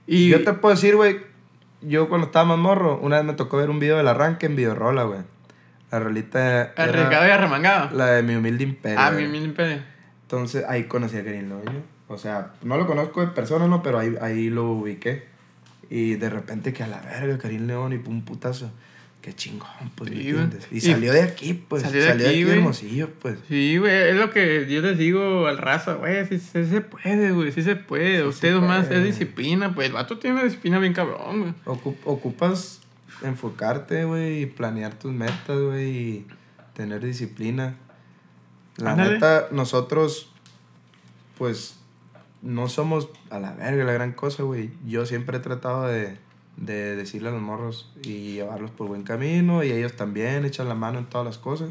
[0.05, 1.21] Y Yo te puedo decir, güey,
[1.87, 4.55] yo cuando estaba más morro, una vez me tocó ver un video del arranque en
[4.55, 5.21] Videorola, güey.
[5.91, 7.95] La rolita arriesgado y arremangado.
[7.95, 8.99] la de Mi Humilde Imperio.
[8.99, 9.25] Ah, güey.
[9.25, 9.77] mi mil imperio.
[10.23, 11.83] Entonces ahí conocí a Karim Loño.
[12.07, 15.25] O sea, no lo conozco de persona, no, pero ahí, ahí lo ubiqué.
[15.89, 18.71] Y de repente que a la verga, Karim León y pum putazo.
[19.25, 20.67] Qué chingón, pues, ¿me Sí, entiendes?
[20.71, 21.81] Y, Y salió de aquí, pues.
[21.81, 22.51] salió Salió de de aquí.
[22.51, 23.39] Hermosillo, pues.
[23.47, 27.31] Sí, güey, es lo que yo les digo al raza, güey, sí, sí se puede,
[27.31, 28.23] güey, sí se puede.
[28.23, 31.53] Ustedes más es disciplina, pues el vato tiene una disciplina bien cabrón, güey.
[31.65, 32.81] Ocu- ocupas
[33.23, 36.27] enfocarte, güey, y planear tus metas, güey, y
[36.75, 37.77] tener disciplina.
[38.77, 39.13] La Ándale.
[39.13, 40.29] neta, nosotros,
[41.39, 41.79] pues,
[42.43, 44.69] no somos a la verga la gran cosa, güey.
[44.85, 46.17] Yo siempre he tratado de,
[46.57, 50.75] de decirle a los morros y llevarlos por buen camino, y ellos también echan la
[50.75, 51.69] mano en todas las cosas.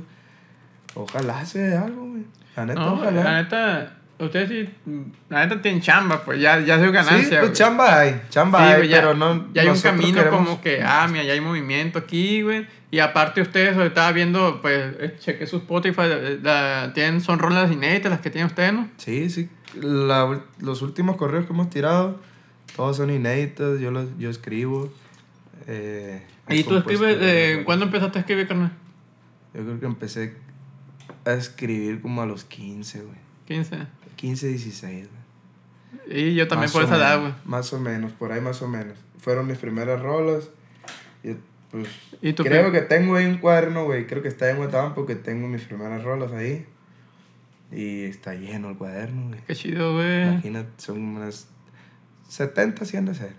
[0.94, 2.25] Ojalá se dé algo, güey.
[2.57, 3.25] La neta, No, ojalá.
[3.25, 4.75] la neta, ustedes sí,
[5.29, 7.40] la neta tienen chamba, pues ya, ya se ganancia.
[7.40, 9.53] sí, pues chamba hay, chamba Sí, hay, ya, pero no.
[9.53, 12.66] ya hay un camino queremos- como que, ah, mira, ya hay movimiento aquí, güey.
[12.92, 16.03] Y aparte ustedes, estaba viendo, pues, eh, chequé su Spotify,
[16.42, 18.88] la- tienen, son rolas inéditas las que tienen ustedes, ¿no?
[18.99, 19.49] Sí, sí.
[19.81, 22.20] La los últimos correos que hemos tirado,
[22.77, 23.81] todos son inéditos.
[23.81, 24.93] Yo, los, yo escribo.
[25.67, 28.73] eh, ¿Y tú escribes, eh, cuándo empezaste a escribir, carnal?
[29.55, 30.35] Yo creo que empecé
[31.25, 33.17] a escribir como a los 15, güey.
[33.47, 33.79] 15.
[34.17, 36.21] 15, 16, güey.
[36.31, 37.33] Y yo también Más por esa edad, güey.
[37.45, 38.99] Más o menos, por ahí más o menos.
[39.19, 40.51] Fueron mis primeras rolas.
[41.23, 41.35] Y
[41.71, 41.89] pues
[42.21, 42.81] ¿Y tú creo qué?
[42.81, 44.07] que tengo ahí un cuaderno, güey.
[44.07, 46.67] Creo que está en Guatabam porque tengo mis primeras rolas ahí.
[47.73, 49.41] Y está lleno el cuaderno, güey.
[49.47, 50.23] Qué chido, güey.
[50.25, 51.49] Imagínate, son unas
[52.29, 53.33] 70, 100 de ser.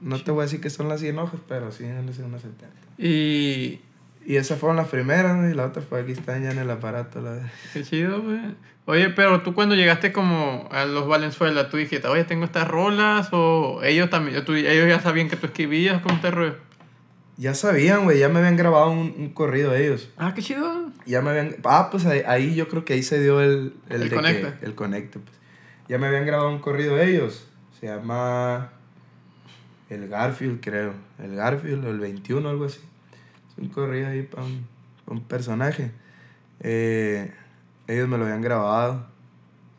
[0.00, 2.24] No te voy a decir que son las 100 hojas, pero sí han de ser
[2.24, 2.66] unas 70.
[2.98, 3.80] Y
[4.26, 5.48] Y esas fueron las primeras, ¿no?
[5.48, 7.20] y la otra fue aquí está ya en el aparato.
[7.20, 7.50] La...
[7.72, 8.40] qué chido, güey.
[8.84, 13.28] Oye, pero tú cuando llegaste como a los Valenzuela, tú dijiste, oye, tengo estas rolas,
[13.32, 16.56] o ellos también, tú- ellos ya sabían que tú escribías, ¿cómo te rollo?
[17.36, 20.10] Ya sabían, güey, ya me habían grabado un, un corrido ellos.
[20.16, 20.90] Ah, qué chido.
[21.06, 21.56] Ya me habían...
[21.64, 23.72] Ah, pues ahí, ahí yo creo que ahí se dio el...
[23.88, 24.66] El, El de que- conecte.
[24.66, 25.36] el conecte, pues.
[25.88, 27.48] Ya me habían grabado un corrido ellos.
[27.82, 28.70] Se llama...
[29.90, 30.94] El Garfield, creo.
[31.18, 32.78] El Garfield o el 21, algo así.
[33.50, 34.64] Es un corrido ahí para un,
[35.04, 35.90] pa' un personaje.
[36.60, 37.30] Eh,
[37.88, 39.04] ellos me lo habían grabado.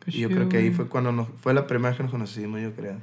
[0.04, 2.02] Qué Y yo chido, creo que ahí fue cuando nos, fue la primera vez que
[2.02, 2.98] nos conocimos, yo creo.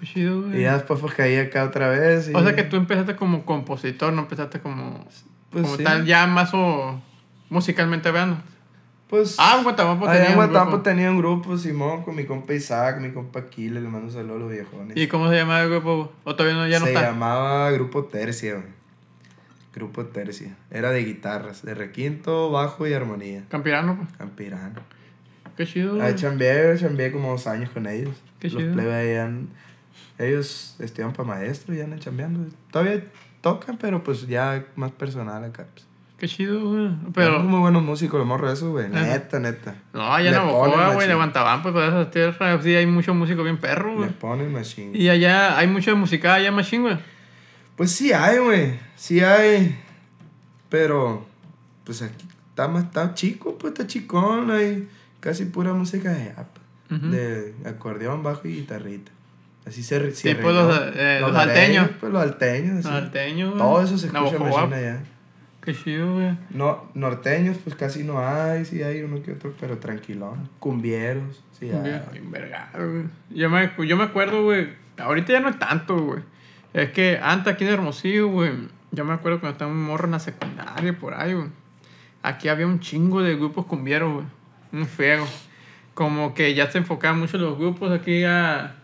[0.00, 0.58] Qué chido, güey.
[0.58, 2.28] Y ya después pues caí acá otra vez.
[2.28, 5.06] y- O sea que tú empezaste como compositor, no empezaste como,
[5.50, 5.84] Pues como sí.
[5.84, 7.00] tal, ya más o
[7.50, 8.36] musicalmente hablando.
[9.10, 10.80] Pues, Ah, en Guatemala allá tenía en grupo.
[10.82, 14.36] tenía un grupo, Simón, con mi compa Isaac, mi compa Aquile, le mando un saludo
[14.36, 14.96] a los viejones.
[14.96, 16.12] ¿Y cómo se llamaba el grupo?
[16.22, 17.10] ¿O todavía no, ya no Se está?
[17.10, 18.66] llamaba Grupo Tercia, güey.
[19.74, 20.56] Grupo Tercia.
[20.70, 23.42] Era de guitarras, de requinto, bajo y armonía.
[23.48, 24.08] Campirano, pues.
[24.16, 24.80] Campirano.
[25.56, 26.14] Qué chido, güey.
[26.14, 28.14] chambeé, chambeé como dos años con ellos.
[28.38, 28.72] Qué Los chido.
[29.22, 29.48] han-
[30.18, 32.48] ellos estudian para maestro y andan chambeando.
[32.70, 33.04] Todavía
[33.40, 35.66] tocan, pero pues ya más personal acá.
[35.72, 35.86] Pues.
[36.20, 36.90] Qué chido, güey.
[37.14, 38.90] Pero, muy buenos músicos, los morros esos, güey.
[38.90, 39.74] Neta, neta.
[39.94, 43.42] no, allá en Le Navajoa, güey, Guantabán, pues, por esas tierras, sí, hay muchos músicos
[43.42, 44.10] bien perros, Le güey.
[44.10, 44.96] ponen machine.
[44.98, 46.98] Y allá hay mucho de música allá machín, güey.
[47.74, 48.78] Pues sí hay, güey.
[48.96, 49.80] Sí hay.
[50.68, 51.26] Pero,
[51.84, 54.50] pues aquí está más está chico, pues está chicón.
[54.50, 56.34] Hay casi pura música de,
[56.94, 57.06] Ujú.
[57.08, 59.10] de acordeón, bajo y guitarrita.
[59.66, 61.90] Así se Tipo los, eh, los areños, alteños.
[61.98, 62.84] Pues los alteños.
[62.84, 63.56] Los alteños.
[63.56, 65.02] Todo eso se escucha allá.
[65.62, 66.38] Qué chido, güey.
[66.50, 68.64] No, norteños, pues casi no hay.
[68.64, 70.48] Sí hay uno que otro, pero tranquilón.
[70.58, 72.00] Cumbieros, sí hay.
[72.20, 73.04] Güey.
[73.30, 74.68] Yo me, yo me acuerdo, güey.
[74.96, 76.22] Ahorita ya no es tanto, güey.
[76.72, 78.52] Es que antes aquí en Hermosillo, güey.
[78.92, 81.48] Yo me acuerdo cuando estaba un morro en la secundaria, por ahí, güey.
[82.22, 84.26] Aquí había un chingo de grupos cumbieros, güey.
[84.72, 85.26] Un feo.
[85.94, 88.76] Como que ya se enfocaban mucho los grupos aquí a,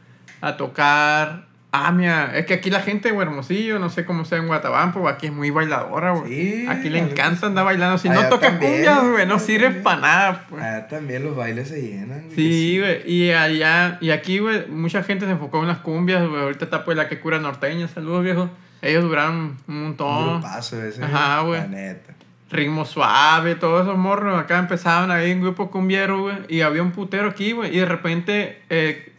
[0.43, 1.49] a tocar.
[1.85, 5.09] Ah, mira, es que aquí la gente, güey, Hermosillo, no sé cómo sea en Guatabampo,
[5.09, 6.29] aquí es muy bailadora, güey.
[6.33, 7.99] Sí, aquí le encanta andar bailando.
[7.99, 9.83] Si no tocas cumbias, güey, no también.
[9.83, 10.63] para nada, pues.
[10.63, 12.23] Allá también los bailes se llenan.
[12.25, 13.03] güey, Sí, güey.
[13.11, 16.43] Y allá, y aquí, güey, mucha gente se enfocó en las cumbias, güey.
[16.43, 17.89] Ahorita está pues la que cura norteña.
[17.89, 18.49] Saludos, viejo.
[18.83, 20.41] Ellos duraron un Un montón.
[20.41, 21.03] grupazo ese.
[21.03, 21.61] Ajá, güey.
[21.61, 22.13] La neta.
[22.51, 24.39] Ritmo suave, todos esos morros.
[24.39, 26.37] Acá empezaban ahí en grupo cumbiero, güey.
[26.49, 27.75] Y había un putero aquí, güey.
[27.75, 29.13] Y de repente, eh,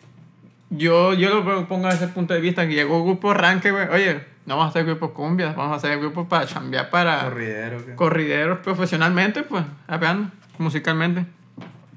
[0.69, 2.67] yo, yo lo pongo desde ese punto de vista.
[2.67, 3.87] Que llegó grupo arranque, güey.
[3.89, 7.85] Oye, no vamos a hacer grupos cumbias, vamos a hacer grupos para chambear para Corridero,
[7.85, 7.95] ¿qué?
[7.95, 11.25] corrideros profesionalmente, pues, rapeando, musicalmente.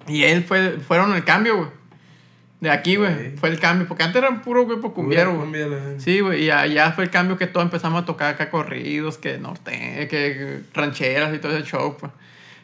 [0.09, 1.69] Y él fue, fueron el cambio, güey.
[2.59, 6.01] De aquí, güey, fue el cambio, porque antes eran puro grupo cumbiero, güey.
[6.01, 9.39] Sí, güey, y allá fue el cambio que todos empezamos a tocar acá corridos, que
[9.39, 12.11] norte, que rancheras y todo ese show, pues.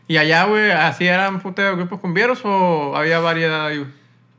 [0.08, 3.90] Y allá, güey, ¿así eran puta grupos cumbieros o había variedad ahí, güey?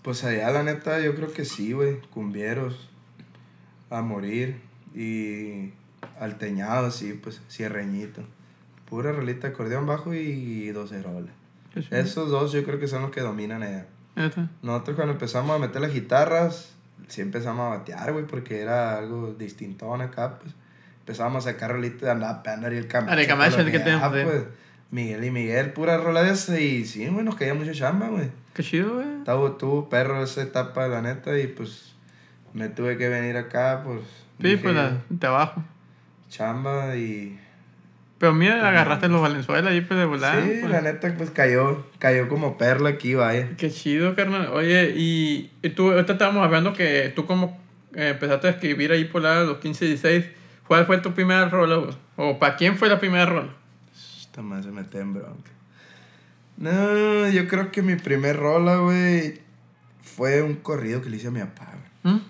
[0.07, 1.99] Pues allá, la neta, yo creo que sí, güey.
[2.13, 2.89] Cumbieros.
[3.89, 4.61] A morir.
[4.95, 5.73] Y
[6.17, 8.21] alteñados, sí, pues, cierreñito.
[8.89, 11.27] Pura rolita, acordeón bajo y docerola.
[11.91, 13.87] Esos dos yo creo que son los que dominan allá.
[14.61, 16.71] Nosotros cuando empezamos a meter las guitarras,
[17.09, 20.53] sí empezamos a batear, güey, porque era algo distintón acá, pues.
[20.99, 23.13] Empezamos a sacar rolitas de andar y el Camacho.
[23.13, 24.45] Ah, el Camacho, el que Ah, pues.
[24.89, 26.57] Miguel y Miguel, pura rola de esa.
[26.57, 28.29] Y sí, güey, nos caía mucha chamba, güey.
[28.57, 29.05] Qué chido, güey.
[29.59, 31.93] Tú, perro, esa etapa, la neta, y pues
[32.53, 34.01] me tuve que venir acá, pues.
[34.41, 35.63] Sí, dije, pues la, de abajo.
[36.27, 37.39] Chamba y.
[38.17, 40.41] Pero mira, agarraste los Valenzuela ahí, pues de volar.
[40.41, 40.71] sí, pues.
[40.71, 43.49] la neta, pues cayó, cayó como perla aquí, vaya.
[43.57, 44.47] Qué chido, carnal.
[44.47, 47.59] Oye, y, y tú, ahorita estábamos hablando que tú como
[47.93, 50.25] eh, empezaste a escribir ahí por la, los 15 y 16.
[50.67, 51.95] ¿Cuál fue tu primera rola, güey?
[52.15, 53.53] ¿O para quién fue la primera rola?
[54.19, 55.51] Esta más se mete en bronca.
[56.57, 59.41] No, yo creo que mi primer rola, güey,
[60.01, 62.15] fue un corrido que le hice a mi papá, güey.
[62.15, 62.21] ¿Mm?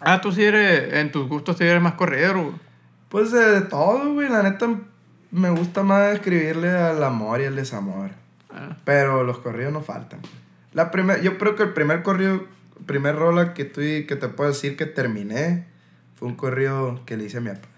[0.00, 2.54] Ah, tú sí eres, en tus gustos sí eres más corredero, güey.
[3.08, 4.68] Pues de, de todo, güey, la neta
[5.32, 8.10] me gusta más escribirle al amor y al desamor.
[8.50, 10.20] Ah, Pero los corridos no faltan.
[10.72, 12.44] La primer, yo creo que el primer corrido,
[12.86, 15.66] primer rola que, tú, que te puedo decir que terminé
[16.14, 17.68] fue un corrido que le hice a mi papá.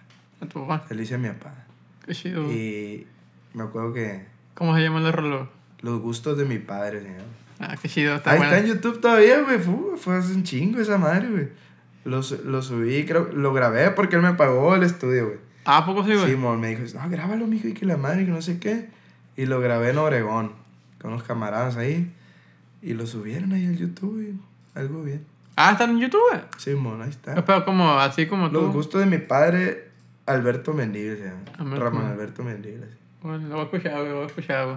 [0.43, 0.87] a tu papá.
[0.87, 1.55] Que le hice a mi papá.
[2.07, 2.51] Qué chido.
[2.53, 3.07] Y
[3.55, 5.49] me acuerdo que ¿Cómo se llama el rola?
[5.81, 7.25] los gustos de mi padre, se llama.
[7.59, 8.15] Ah, qué chido.
[8.17, 8.57] Está Ahí buena.
[8.57, 9.59] está en YouTube todavía, güey.
[9.59, 11.49] Fu, Fue hace un chingo esa madre, güey.
[12.05, 15.39] Lo, lo subí, creo, lo grabé porque él me pagó el estudio, güey.
[15.65, 16.31] Ah, ¿a poco sí, güey?
[16.31, 18.89] Simón me dijo, no, grábalo, mijo, y que la madre, que no sé qué.
[19.37, 20.53] Y lo grabé en Obregón,
[21.01, 22.13] con unos camaradas ahí.
[22.81, 24.35] Y lo subieron ahí al YouTube, güey.
[24.75, 25.25] Algo bien.
[25.57, 26.43] Ah, está en YouTube, güey.
[26.59, 27.45] Simón, ahí está.
[27.45, 28.61] Pero como, así como tú.
[28.61, 29.89] Los gustos de mi padre,
[30.27, 31.77] Alberto Mendibles, se llama.
[31.77, 32.89] Ramón Alberto Mendibles.
[33.23, 34.77] Bueno, lo voy a escuchar, güey, lo voy a escuchar, güey.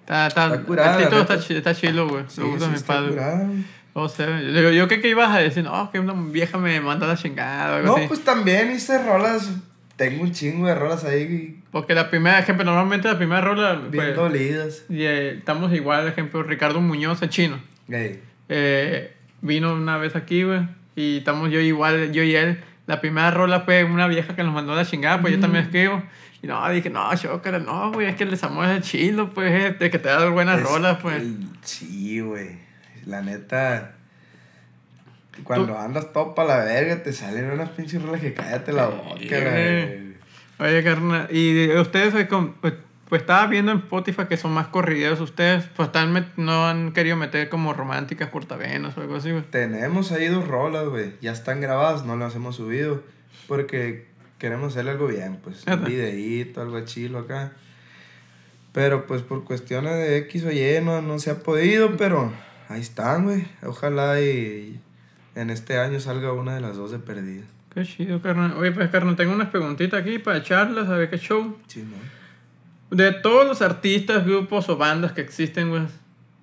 [0.00, 2.24] Está, está, Está curada, el título está, está chilo, güey.
[2.28, 3.10] Sí, Lo gusta sí, mi está padre.
[3.10, 3.48] curada.
[3.94, 7.06] O sea, yo, yo creo que ibas a decir, no, que una vieja me manda
[7.06, 8.06] la chingada algo No, así.
[8.08, 9.50] pues también hice rolas.
[9.96, 13.74] Tengo un chingo de rolas ahí Porque la primera, ejemplo, normalmente la primera rola.
[13.74, 14.84] bien pues, dolidas.
[14.88, 17.60] y, eh, estamos igual, ejemplo, Ricardo Muñoz, el chino.
[17.88, 18.20] Ey.
[18.48, 20.66] Eh, vino una vez aquí, güey.
[20.96, 22.60] Y estamos yo igual, yo y él.
[22.86, 26.02] La primera rola fue una vieja que nos mandó la chingada, pues yo también escribo.
[26.42, 29.78] Y no, dije, no, chócala, no, güey, es que el desamor es chilo, pues, es
[29.78, 31.22] de que te da buenas Es- rolas, pues.
[31.62, 32.58] sí, güey.
[33.06, 33.94] La neta.
[35.44, 39.14] Cuando andas todo para la verga, te salen unas pinches rolas que cállate la boca,
[39.18, 40.12] güey.
[40.58, 42.12] Oye, carnal, y de- ustedes,
[42.60, 42.74] pues,
[43.08, 47.16] pues estaba viendo en Spotify que son más corrideros ustedes, pues están no han querido
[47.16, 49.42] meter como románticas cortavenas o algo así, güey.
[49.42, 51.12] Tenemos ahí dos rolas, güey.
[51.20, 53.02] Ya están grabadas, no las hemos subido.
[53.48, 54.06] Porque
[54.42, 55.64] queremos hacerle algo bien, pues.
[55.68, 57.52] Un videíto, algo chilo acá.
[58.72, 62.32] Pero pues por cuestiones de X o Y no, no se ha podido, pero
[62.68, 63.46] ahí están, güey.
[63.64, 64.80] Ojalá y
[65.36, 67.44] en este año salga una de las dos de perdida.
[67.72, 68.54] Qué chido, carnal.
[68.56, 71.56] Oye, pues, carnal, tengo unas preguntitas aquí para echarlas, a ver qué show.
[71.68, 72.96] Sí, ¿no?
[72.96, 75.84] De todos los artistas, grupos o bandas que existen, güey,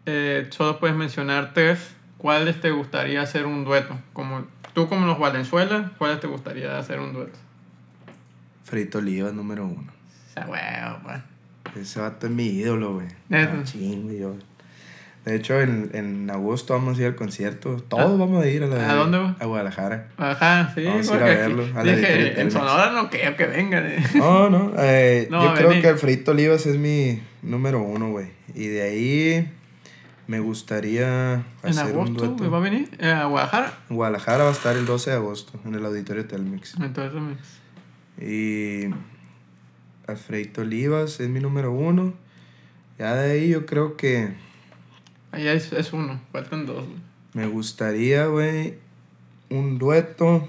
[0.05, 1.95] eh, solo puedes mencionar tres.
[2.17, 3.99] ¿Cuáles te gustaría hacer un dueto?
[4.13, 7.37] Como, tú como los Valenzuela, ¿cuáles te gustaría hacer un dueto?
[8.69, 9.91] Frito Olivas número uno.
[10.29, 11.17] O sea, huevo, pues.
[11.81, 13.07] Ese vato es mi ídolo, güey.
[13.31, 14.35] Ah, chingo, yo.
[15.25, 17.75] De hecho, en, en agosto vamos a ir al concierto.
[17.87, 19.35] Todos vamos a ir a la ¿A dónde, güey?
[19.39, 20.07] A Guadalajara.
[20.17, 22.53] Ajá, sí, Vamos a ir a verlo, a la dije, en Telmex.
[22.53, 23.85] Sonora no creo que vengan.
[23.85, 24.03] eh.
[24.15, 24.71] No, no.
[24.77, 25.81] eh, No, yo creo vení.
[25.81, 28.27] que Alfredito Olivas es mi número uno, güey.
[28.55, 29.51] Y de ahí
[30.25, 32.35] me gustaría En hacer un agosto, dueto.
[32.37, 33.73] güey, va a venir a Guadalajara.
[33.89, 36.75] En Guadalajara va a estar el 12 de agosto en el auditorio Telmex.
[36.81, 37.35] Entonces, me-
[38.19, 38.89] Y
[40.07, 42.13] Alfredito Olivas es mi número uno.
[42.97, 44.33] Ya de ahí yo creo que
[45.31, 46.85] allá es, es uno, faltan dos.
[46.85, 46.99] güey.
[47.33, 48.75] me gustaría, güey,
[49.49, 50.47] un dueto.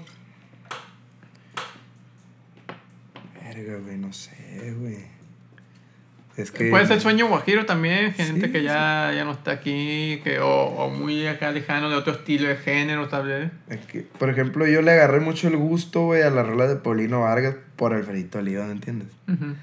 [3.41, 5.10] Verga, güey, no sé, güey.
[6.41, 6.69] Es que...
[6.69, 10.47] Puede ser sueño guajiro también, gente Sí, que ya, ya no está aquí, que, o,
[10.47, 13.51] o muy acá lejano de otro estilo de género, tal vez.
[13.69, 16.75] Es que, por ejemplo, yo le agarré mucho el gusto, güey, a la rola de
[16.77, 19.09] Paulino Vargas por Alfredito Olivas, ¿me entiendes?
[19.27, 19.55] Ujú.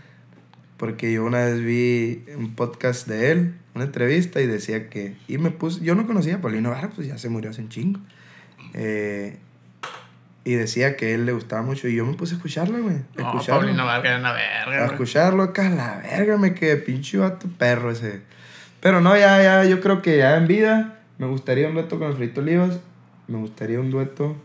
[0.77, 5.17] Porque yo una vez vi un podcast de él, una entrevista, y decía que.
[5.27, 5.85] Y me puse.
[5.85, 8.01] Yo no conocía a Paulino Vargas, pues ya se murió hace un chingo.
[8.75, 9.39] Eh,
[10.49, 11.89] Y decía que a él le gustaba mucho.
[11.89, 12.97] Y yo me puse a escucharla, güey.
[12.97, 13.61] A No, escucharlo.
[13.63, 14.91] Paulino Vargas era una A verga, güey.
[14.93, 18.23] escucharlo acá, la verga, me quedé pinche vato perro ese.
[18.81, 22.09] Pero no, ya, ya, yo creo que ya en vida me gustaría un dueto con
[22.09, 22.79] Alfredito Olivas.
[23.27, 24.37] Me gustaría un dueto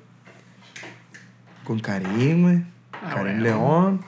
[1.63, 2.63] con Karim, güey.
[2.91, 3.41] Ah, Karim bueno.
[3.43, 4.01] León.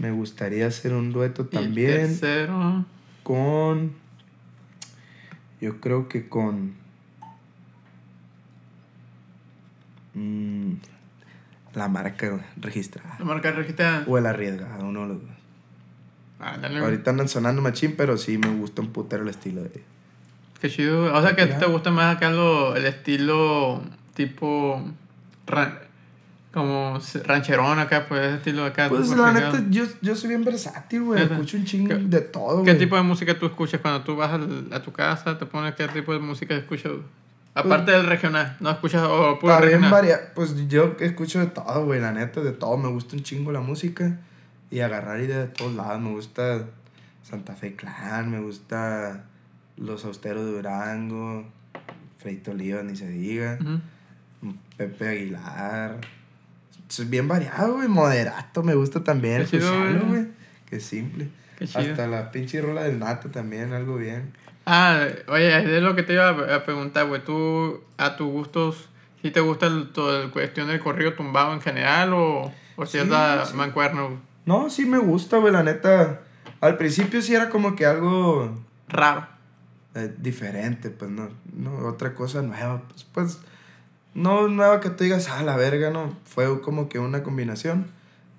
[0.00, 2.84] Me gustaría hacer un dueto Y el también tercero.
[3.22, 3.92] con.
[5.60, 6.74] Yo creo que con.
[10.16, 10.72] Mm,
[11.74, 13.16] la marca registrada.
[13.18, 14.04] La marca registrada.
[14.06, 15.30] O el arriesgado, uno de los dos.
[16.40, 16.78] Ah, dale.
[16.80, 19.82] Ahorita andan sonando machín, pero sí me gusta un putero el estilo de
[20.60, 21.12] Qué chido.
[21.14, 23.82] O sea que te gusta más acá lo, el estilo
[24.14, 24.82] tipo.
[25.46, 25.78] ran-
[26.52, 28.88] como rancherón acá, pues ese estilo de acá.
[28.88, 31.22] Pues la neta, yo, yo soy bien versátil, güey.
[31.22, 32.78] Escucho un chingo ¿Qué- de todo, ¿Qué güey.
[32.78, 34.40] tipo de música tú escuchas cuando tú vas
[34.72, 35.36] a tu casa?
[35.38, 36.92] ¿Te pones qué tipo de música escuchas?
[37.60, 39.90] Aparte del regional, ¿no escuchas o puro Está bien regional?
[39.90, 42.00] varia- Pues yo escucho de todo, güey.
[42.00, 42.76] La neta, de todo.
[42.76, 44.18] Me gusta un chingo la música.
[44.70, 46.00] Y agarrar y de todos lados.
[46.00, 46.64] Me gusta
[47.22, 48.30] Santa Fe Clan.
[48.30, 49.24] Me gusta
[49.76, 51.46] Los Austeros de Durango.
[52.18, 53.58] Freito Oliva, ni se diga.
[53.60, 54.54] Ujú.
[54.76, 55.96] Pepe Aguilar.
[56.88, 57.88] Es bien variado, güey.
[57.88, 59.42] Moderato me gusta también.
[59.44, 59.98] Qué chido, güey.
[59.98, 60.26] güey.
[60.68, 61.28] Qué simple.
[61.58, 61.80] Qué chido.
[61.92, 64.32] Hasta la pinche rola del Nata también, algo bien.
[64.66, 67.22] Ah, oye, es de lo que te iba a preguntar, güey.
[67.24, 68.88] ¿Tú, a tus gustos,
[69.22, 72.98] si te gusta el, todo el cuestión del corrido tumbado en general o, o si
[72.98, 73.54] es Sí, la sí.
[73.54, 74.02] mancuerna?
[74.02, 74.16] güey?
[74.44, 76.22] No, sí me gusta, güey, la neta.
[76.60, 78.58] Al principio sí era como que algo
[78.88, 79.26] Raro.
[79.94, 82.82] eh, diferente, pues no, no, otra cosa nueva.
[82.88, 83.40] Pues, pues,
[84.14, 86.16] no nueva que tú digas, ah, la verga, no.
[86.24, 87.86] Fue como que una combinación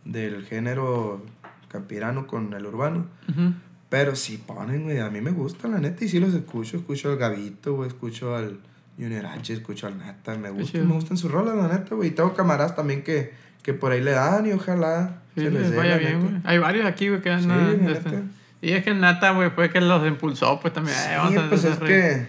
[0.03, 1.21] del género
[1.69, 3.05] campirano con el urbano.
[3.29, 3.53] Ujú.
[3.89, 6.77] Pero sí ponen, güey, a mí me gusta, la neta, y sí los escucho.
[6.77, 8.59] Escucho al Gavito, güey, escucho al
[8.99, 12.09] Junior H, escucho al Nata, me gustan, me gustan sus rolas, la neta, güey.
[12.09, 13.33] Y tengo camaradas también que,
[13.63, 16.41] que por ahí le dan y ojalá Sí, se les les vaya bien, güey.
[16.43, 17.85] Hay varios aquí, güey, que Sí, andan.
[17.85, 18.23] de este-.
[18.59, 20.97] Y es que el Nata, güey, fue que los impulsó, pues también.
[20.97, 22.27] Sí, eh, vamos a pues es que.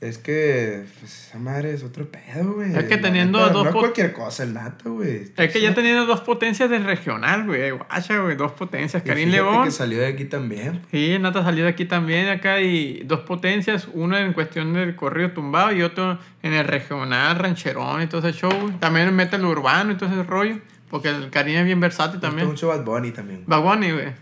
[0.00, 0.84] Es que.
[1.00, 2.72] Pues esa madre es otro pedo, güey.
[2.76, 5.32] Es que teniendo neta, dos No cualquier cosa el nata, güey.
[5.36, 7.72] Es que ya teniendo dos potencias del regional, güey.
[7.72, 9.02] Guacha, güey, dos potencias.
[9.04, 9.64] Y Karim León.
[9.64, 10.82] que salió de aquí también.
[10.92, 14.94] Sí, el Nata salió de aquí también, acá, y dos potencias, una en cuestión del
[14.94, 18.52] corrido tumbado y otro en el regional, rancherón y todo ese show.
[18.52, 18.74] güey.
[18.78, 20.58] También mete el urbano y todo ese rollo,
[20.90, 22.48] porque el Karim es bien versátil Me gusta también.
[22.48, 23.42] mucho Bad Bunny también.
[23.48, 24.12] Bad Bunny, güey.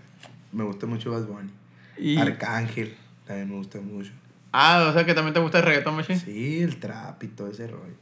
[0.52, 1.50] Me gusta mucho Bad Bunny.
[1.98, 2.16] Y...
[2.16, 2.94] Arcángel.
[3.26, 4.12] También me gusta mucho.
[4.58, 6.18] Ah, o sea que también te gusta el reggaetón, machín.
[6.18, 7.92] Sí, el trap y todo ese rollo.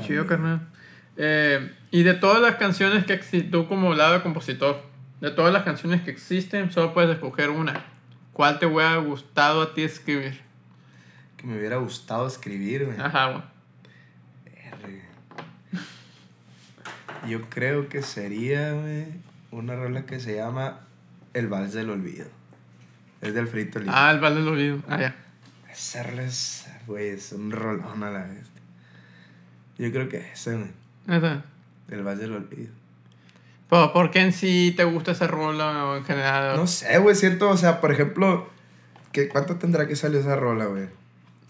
[0.00, 0.68] Chido, carnal.
[1.16, 4.80] Eh, y de todas las canciones que existen, tú como lado de compositor,
[5.20, 7.84] de todas las canciones que existen, solo puedes escoger una.
[8.32, 10.40] ¿Cuál te hubiera gustado a ti escribir?
[11.36, 13.00] Que me hubiera gustado escribir, güey.
[13.00, 13.42] Ajá, güey.
[17.28, 19.06] Yo creo que sería, güey,
[19.50, 20.78] una rola que se llama
[21.34, 22.26] El Vals del Olvido.
[23.22, 23.94] Es del Frito Libre.
[23.96, 24.78] Ah, el Val del Olvido.
[24.88, 25.16] Ah, ya.
[25.70, 28.46] Hacerles, güey, es un rolón a la vez.
[29.78, 30.70] Yo creo que ese, güey.
[31.08, 31.44] Esa.
[31.88, 32.70] El Vals del Olvido.
[33.70, 36.56] Pero, ¿por qué en sí te gusta esa rola o en general?
[36.56, 38.50] No sé, güey, siento, o sea, por ejemplo,
[39.12, 40.88] ¿qué, ¿cuánto tendrá que salir esa rola, güey?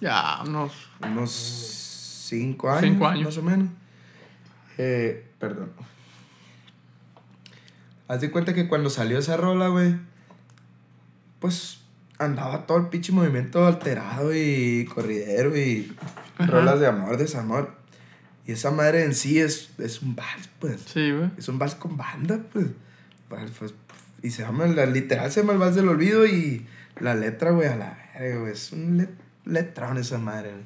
[0.00, 0.72] Ya, unos...
[1.00, 2.82] Unos cinco años.
[2.82, 3.24] Cinco años.
[3.24, 3.68] Más o menos.
[4.78, 5.72] Eh, perdón.
[8.08, 9.96] Haz de cuenta que cuando salió esa rola, güey,
[11.42, 11.80] pues
[12.18, 15.92] andaba todo el pinche movimiento alterado y corridero y
[16.38, 16.50] Ajá.
[16.50, 17.74] rolas de amor, desamor.
[18.46, 20.82] Y esa madre en sí es, es un vals, pues.
[20.86, 21.30] Sí, güey.
[21.36, 22.66] Es un vals con banda, pues.
[23.28, 23.74] Pues,
[24.22, 26.64] Y se llama, la, literal se llama el vals del olvido y
[27.00, 28.52] la letra, güey, a la verga, güey.
[28.52, 29.10] Es un let,
[29.44, 30.64] letrón esa madre, güey.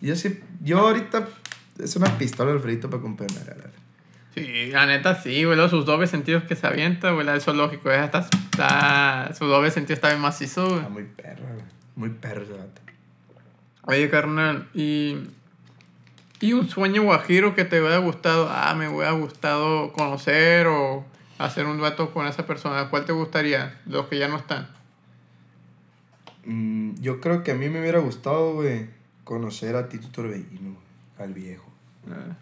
[0.00, 1.28] Yo sí, yo ahorita
[1.78, 3.70] es una pistola al frito para componer, la verdad.
[4.34, 5.58] Sí, la neta sí, güey.
[5.68, 7.26] Sus dobles sentidos que se avienta, güey.
[7.26, 7.90] del zoológico.
[7.90, 10.76] eh, Está, está, su doble sentido está bien macizo, güey.
[10.78, 11.64] Está muy perro, güey.
[11.96, 12.80] Muy perro ese vato.
[13.82, 15.16] Oye, carnal, y...
[16.42, 21.04] Y un sueño guajiro que te hubiera gustado, ah, me hubiera gustado conocer o
[21.36, 22.88] hacer un dueto con esa persona.
[22.88, 23.78] ¿Cuál te gustaría?
[23.84, 24.66] Los que ya no están.
[26.46, 28.88] Mm, yo creo que a mí me hubiera gustado, güey,
[29.24, 30.76] conocer a Tito Torbellino,
[31.18, 31.70] al viejo.
[32.10, 32.36] Ah,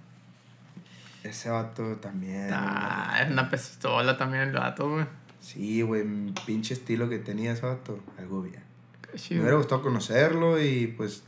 [1.29, 2.49] Ese vato también.
[2.53, 5.07] Ah, es una pistola también el vato, güey.
[5.41, 6.05] Sí, güey,
[6.47, 8.01] pinche estilo que tenía ese vato.
[8.19, 8.63] Algo bien.
[9.03, 11.25] Qué Me hubiera gustado conocerlo y pues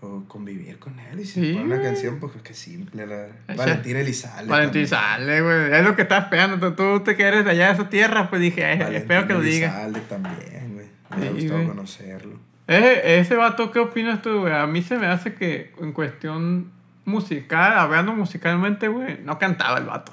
[0.00, 3.96] o convivir con él y si Sí, pone una canción pues que simple la Valentín
[3.96, 5.72] Elizalde Valentín sale, güey.
[5.72, 6.74] Es lo que estás esperando.
[6.74, 9.32] Tú, tú te quieres de allá de esa tierra, pues dije, eh, Valentín espero que
[9.34, 9.66] lo diga.
[9.86, 11.68] Elizalde también güey me hubiera Sí, gustado güey.
[11.68, 12.38] conocerlo
[12.68, 14.52] Ese, ese vato, ¿qué opinas tú, güey?
[14.52, 16.70] A mí se me hace que en cuestión
[17.08, 20.12] musical, hablando musicalmente, güey, no cantaba el vato.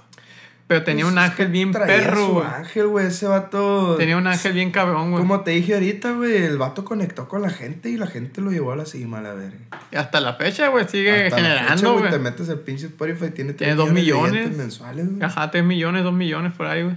[0.67, 2.47] Pero tenía Pues un ángel bien perro, su güey.
[2.47, 3.05] ángel, güey.
[3.05, 3.97] Ese vato.
[3.97, 5.21] Tenía un ángel bien cabrón, güey.
[5.21, 8.49] Como te dije ahorita, güey, el vato conectó con la gente y la gente lo
[8.51, 9.59] llevó a la cima, la verga.
[9.91, 12.19] Y hasta la fecha, güey, sigue Hasta generando, Te güey.
[12.19, 14.31] metes el pinche Spotify, tiene, Tiene tres dos de millones.
[14.31, 15.21] oyentes mensuales, güey.
[15.23, 16.95] Ajá, 3 millones, 2 millones por ahí, güey.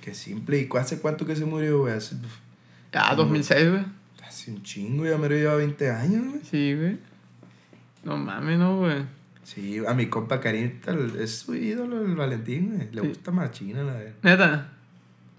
[0.00, 0.58] Qué simple.
[0.58, 1.92] ¿Y hace cuánto que se murió, güey?
[1.92, 2.16] Hace,
[2.90, 3.84] Ya, 2006, güey.
[4.26, 6.40] hace un chingo, ya me lo lleva 20 años, güey.
[6.50, 6.96] Sí, güey.
[8.02, 9.19] No mames, no, güey.
[9.42, 12.88] Sí, a mi compa Carita es su ídolo, el Valentín, güey.
[12.92, 13.08] Le Sí.
[13.08, 14.12] gusta machina, la verga.
[14.22, 14.68] Neta.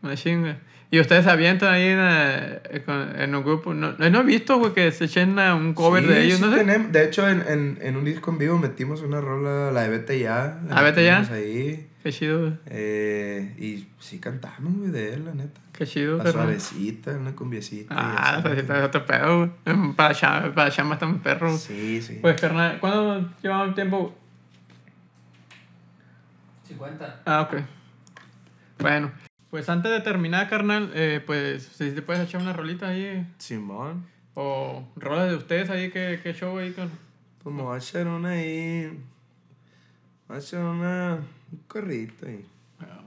[0.01, 0.57] Una chinga.
[0.93, 3.73] Y ustedes se avientan ahí en, en un grupo.
[3.73, 6.43] No, no he visto, güey, que se echen a un cover Sí, de ellos, sí
[6.45, 6.65] no sé.
[6.65, 9.89] tenem- De hecho, en, en, en un disco en vivo metimos una rola, la de
[9.89, 10.59] Vete Ya.
[10.67, 11.19] la ¿Ah, Vete Ya?
[11.31, 11.87] ahí.
[12.03, 12.53] Qué chido, güey.
[12.65, 15.61] Eh, y sí cantamos, güey, de él, la neta.
[15.71, 16.43] Qué chido, La carnal.
[16.45, 17.93] suavecita, una cumbiecita.
[17.97, 19.93] Ah, pues sí, está otro pedo, güey.
[19.95, 21.55] Para chamba, para chamba está muy perro.
[21.57, 22.17] Sí, sí.
[22.21, 24.15] Pues, carnal, ¿cuándo llevamos el tiempo?
[26.67, 27.21] 50.
[27.25, 27.61] Ah, ok.
[28.79, 29.11] Bueno,
[29.49, 33.03] pues antes de terminar, carnal, eh, pues si te puedes echar una rolita ahí.
[33.03, 34.05] eh, Simón.
[34.33, 36.97] O rolas de ustedes ahí, que, que show ahí, carnal.
[37.43, 38.97] Pues me voy a echar una ahí.
[40.27, 41.19] Voy a echar una.
[41.51, 42.45] Un corrito ahí.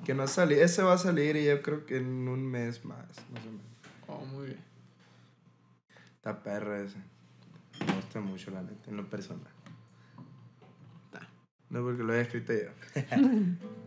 [0.04, 0.62] Que no sale.
[0.62, 3.08] Ese va a salir y yo creo que en un mes más.
[3.30, 3.66] Más o menos.
[4.06, 4.64] Oh, muy bien.
[6.16, 6.98] Está perro ese.
[7.86, 9.52] Me gusta mucho, la neta, en lo personal.
[11.06, 11.26] Está.
[11.70, 12.70] No porque lo haya escrito yo.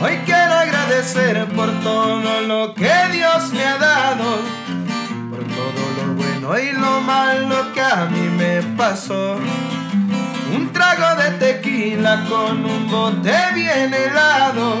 [0.00, 4.38] Hoy quiero agradecer por todo lo que Dios me ha dado,
[5.28, 9.40] por todo lo bueno y lo malo que a mí me pasó.
[10.54, 14.78] Un trago de tequila con un bote bien helado.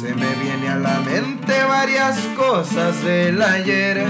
[0.00, 4.04] Se me viene a la mente varias cosas del ayer.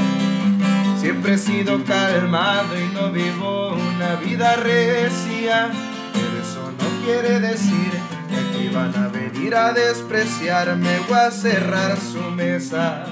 [0.98, 5.70] Siempre he sido calmado y no vivo una vida recia.
[6.12, 7.90] Pero eso no quiere decir
[8.30, 13.04] que aquí van a venir a despreciarme o a cerrar su mesa.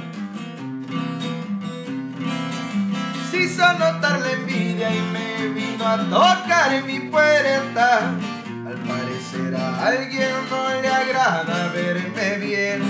[3.51, 8.13] Hizo notar la envidia y me vino a tocar en mi puerta.
[8.67, 12.81] Al parecer a alguien no le agrada verme bien.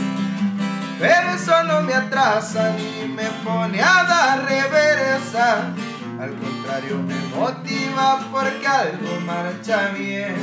[0.98, 5.72] Pero eso no me atrasa ni me pone a dar reversa.
[6.20, 10.36] Al contrario, me motiva porque algo marcha bien.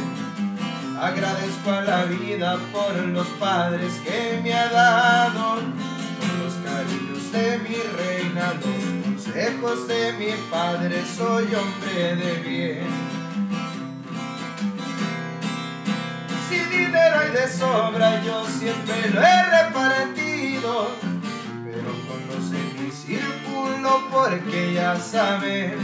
[0.99, 5.57] Agradezco a la vida por los padres que me ha dado,
[6.19, 8.53] por los cariños de mi reina,
[9.27, 11.03] consejos de mi padre.
[11.15, 12.87] Soy hombre de bien.
[16.49, 20.91] Si dinero hay de sobra, yo siempre lo he repartido.
[21.65, 25.75] Pero con los en mi círculo, porque ya saben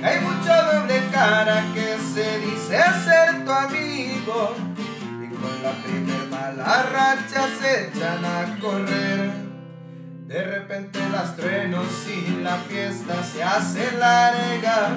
[0.00, 4.54] que hay mucha doble cara que se dice ser tu amigo.
[5.22, 9.51] Y con la primer mala racha se echan a correr.
[10.32, 14.88] De repente las truenos y la fiesta se hace larga.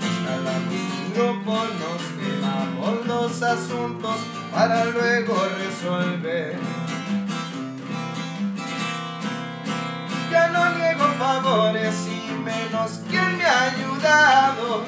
[0.00, 4.16] Instalamos un grupo, nos quemamos los asuntos
[4.50, 6.56] para luego resolver.
[10.32, 14.86] Ya no niego favores y menos quien me ha ayudado.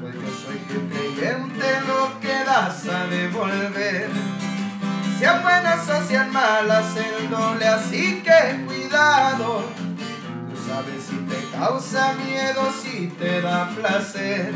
[0.00, 4.37] Pues yo soy fiel creyente, lo que da sabe volver.
[5.18, 9.64] Sean buenas o sean malas, el doble, así que cuidado.
[10.48, 14.52] Tú sabes si te causa miedo, si te da placer.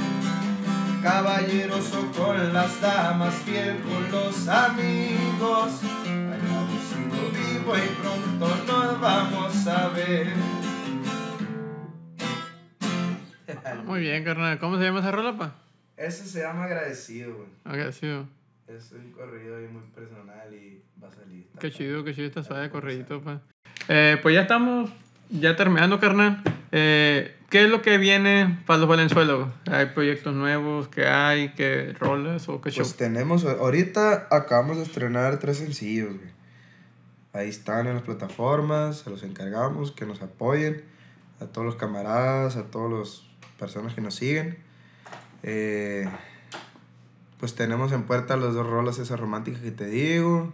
[1.03, 5.81] Caballeroso con las damas, fiel con los amigos.
[6.07, 10.33] Agradecido vivo y pronto nos vamos a ver.
[13.85, 14.61] Muy bien, carnal.
[14.61, 15.55] ¿Cómo se llama esa rola, pa?
[15.97, 17.49] Ese se llama agradecido, güey.
[17.65, 18.41] Agradecido.
[18.67, 21.47] Es un corrido muy personal y va a salir.
[21.59, 23.41] Qué chido, qué chido está suave corridito, pa.
[23.89, 24.91] Eh, pues ya estamos,
[25.31, 26.43] ya terminando, carnal.
[26.71, 29.35] Eh, ¿Qué es lo que viene para los Valenzuela?
[29.35, 29.49] güey?
[29.71, 30.89] ¿Hay proyectos nuevos?
[30.89, 31.51] ¿Qué hay?
[31.51, 32.85] ¿Qué rolas o qué show?
[32.85, 36.33] Pues tenemos, ahorita acabamos de estrenar tres sencillos, güey.
[37.35, 40.85] Ahí están en las plataformas, se los encargamos, que nos apoyen.
[41.41, 43.27] A todos los camaradas, a todas las
[43.59, 44.59] personas que nos siguen.
[45.43, 46.09] Eh,
[47.43, 50.53] pues tenemos en puerta las dos rolas esas románticas que te digo.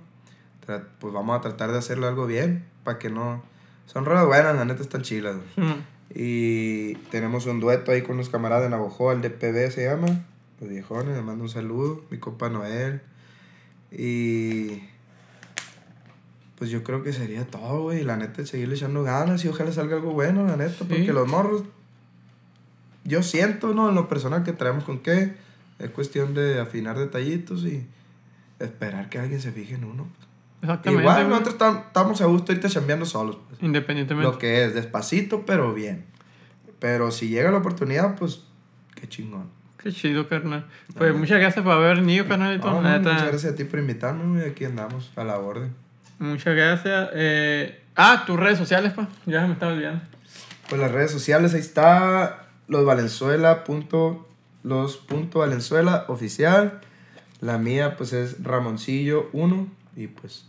[1.00, 3.42] Pues vamos a tratar de hacerlo algo bien, para que no...
[3.84, 5.36] Son rolas buenas, la neta están chilas.
[5.56, 5.72] Mm.
[6.14, 10.24] Y tenemos un dueto ahí con los camaradas de Navajo, el DPB se llama.
[10.62, 12.06] Los viejones, les mando un saludo.
[12.08, 13.02] Mi compa Noel.
[13.92, 14.82] Y.
[16.56, 18.02] Pues yo creo que sería todo, güey.
[18.02, 20.72] La neta, seguirle echando ganas y ojalá salga algo bueno, la neta.
[20.78, 20.84] Sí.
[20.88, 21.64] Porque los morros.
[23.04, 23.90] yo siento, ¿no?
[23.90, 25.36] En lo personal que traemos con qué.
[25.78, 27.86] Es cuestión de afinar detallitos y
[28.58, 30.08] esperar que alguien se fije en uno.
[30.60, 31.02] Exactamente.
[31.02, 33.38] Igual nosotros tam- estamos a gusto ahorita chambeando solos.
[33.48, 33.62] Pues.
[33.62, 34.30] Independientemente.
[34.30, 36.04] Lo que es, despacito, pero bien.
[36.80, 38.42] Pero si llega la oportunidad, pues
[38.94, 39.56] qué chingón.
[39.80, 40.66] Qué chido, carnal.
[40.96, 42.68] Pues muchas gracias por haber venido, carnalito.
[42.68, 44.50] No, muchas gracias a ti por invitarme, güey.
[44.50, 45.72] Aquí andamos a la orden.
[46.18, 47.10] Muchas gracias.
[47.14, 49.08] Eh, ah, tus redes sociales, pa.
[49.26, 50.02] Ya se me estaba olvidando.
[50.68, 54.27] Pues las redes sociales, ahí está los Valenzuela punto,
[54.62, 56.80] los punto Valenzuela oficial.
[57.40, 59.66] La mía, pues es Ramoncillo 1.
[59.96, 60.44] Y pues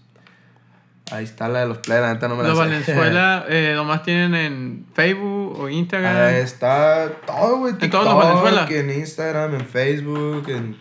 [1.11, 2.63] ahí está la de los play, la neta no me la Los sé.
[2.65, 6.15] Valenzuela, eh, nomás tienen en Facebook o Instagram.
[6.15, 7.73] Ahí está todo, güey.
[7.79, 8.65] En todos los Valenzuela.
[8.67, 10.77] TikTok, En Instagram, en Facebook, en,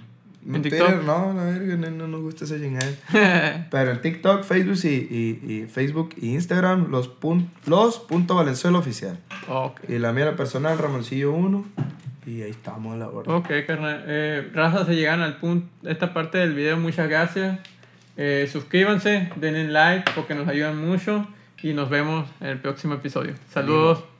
[0.47, 0.87] En Twitter.
[0.87, 1.05] TikTok.
[1.05, 3.66] No, la verga, no, no nos gusta ese chingada.
[3.70, 8.79] Pero en TikTok, Facebook y, y, y Facebook y Instagram, los, pun, los punto Valenzuela
[8.79, 9.18] oficial.
[9.49, 9.81] ok.
[9.89, 11.64] Y la mía, la personal, Ramoncillo 1.
[12.29, 13.33] Y ahí estamos a la orden.
[13.33, 14.05] Ok, carnal.
[14.07, 17.59] Eh, raza, se llegan al punto, esta parte del video, muchas gracias.
[18.18, 21.26] Eh, suscríbanse, denle like porque nos ayudan mucho
[21.62, 23.35] y nos vemos en el próximo episodio.
[23.49, 24.18] Saludos.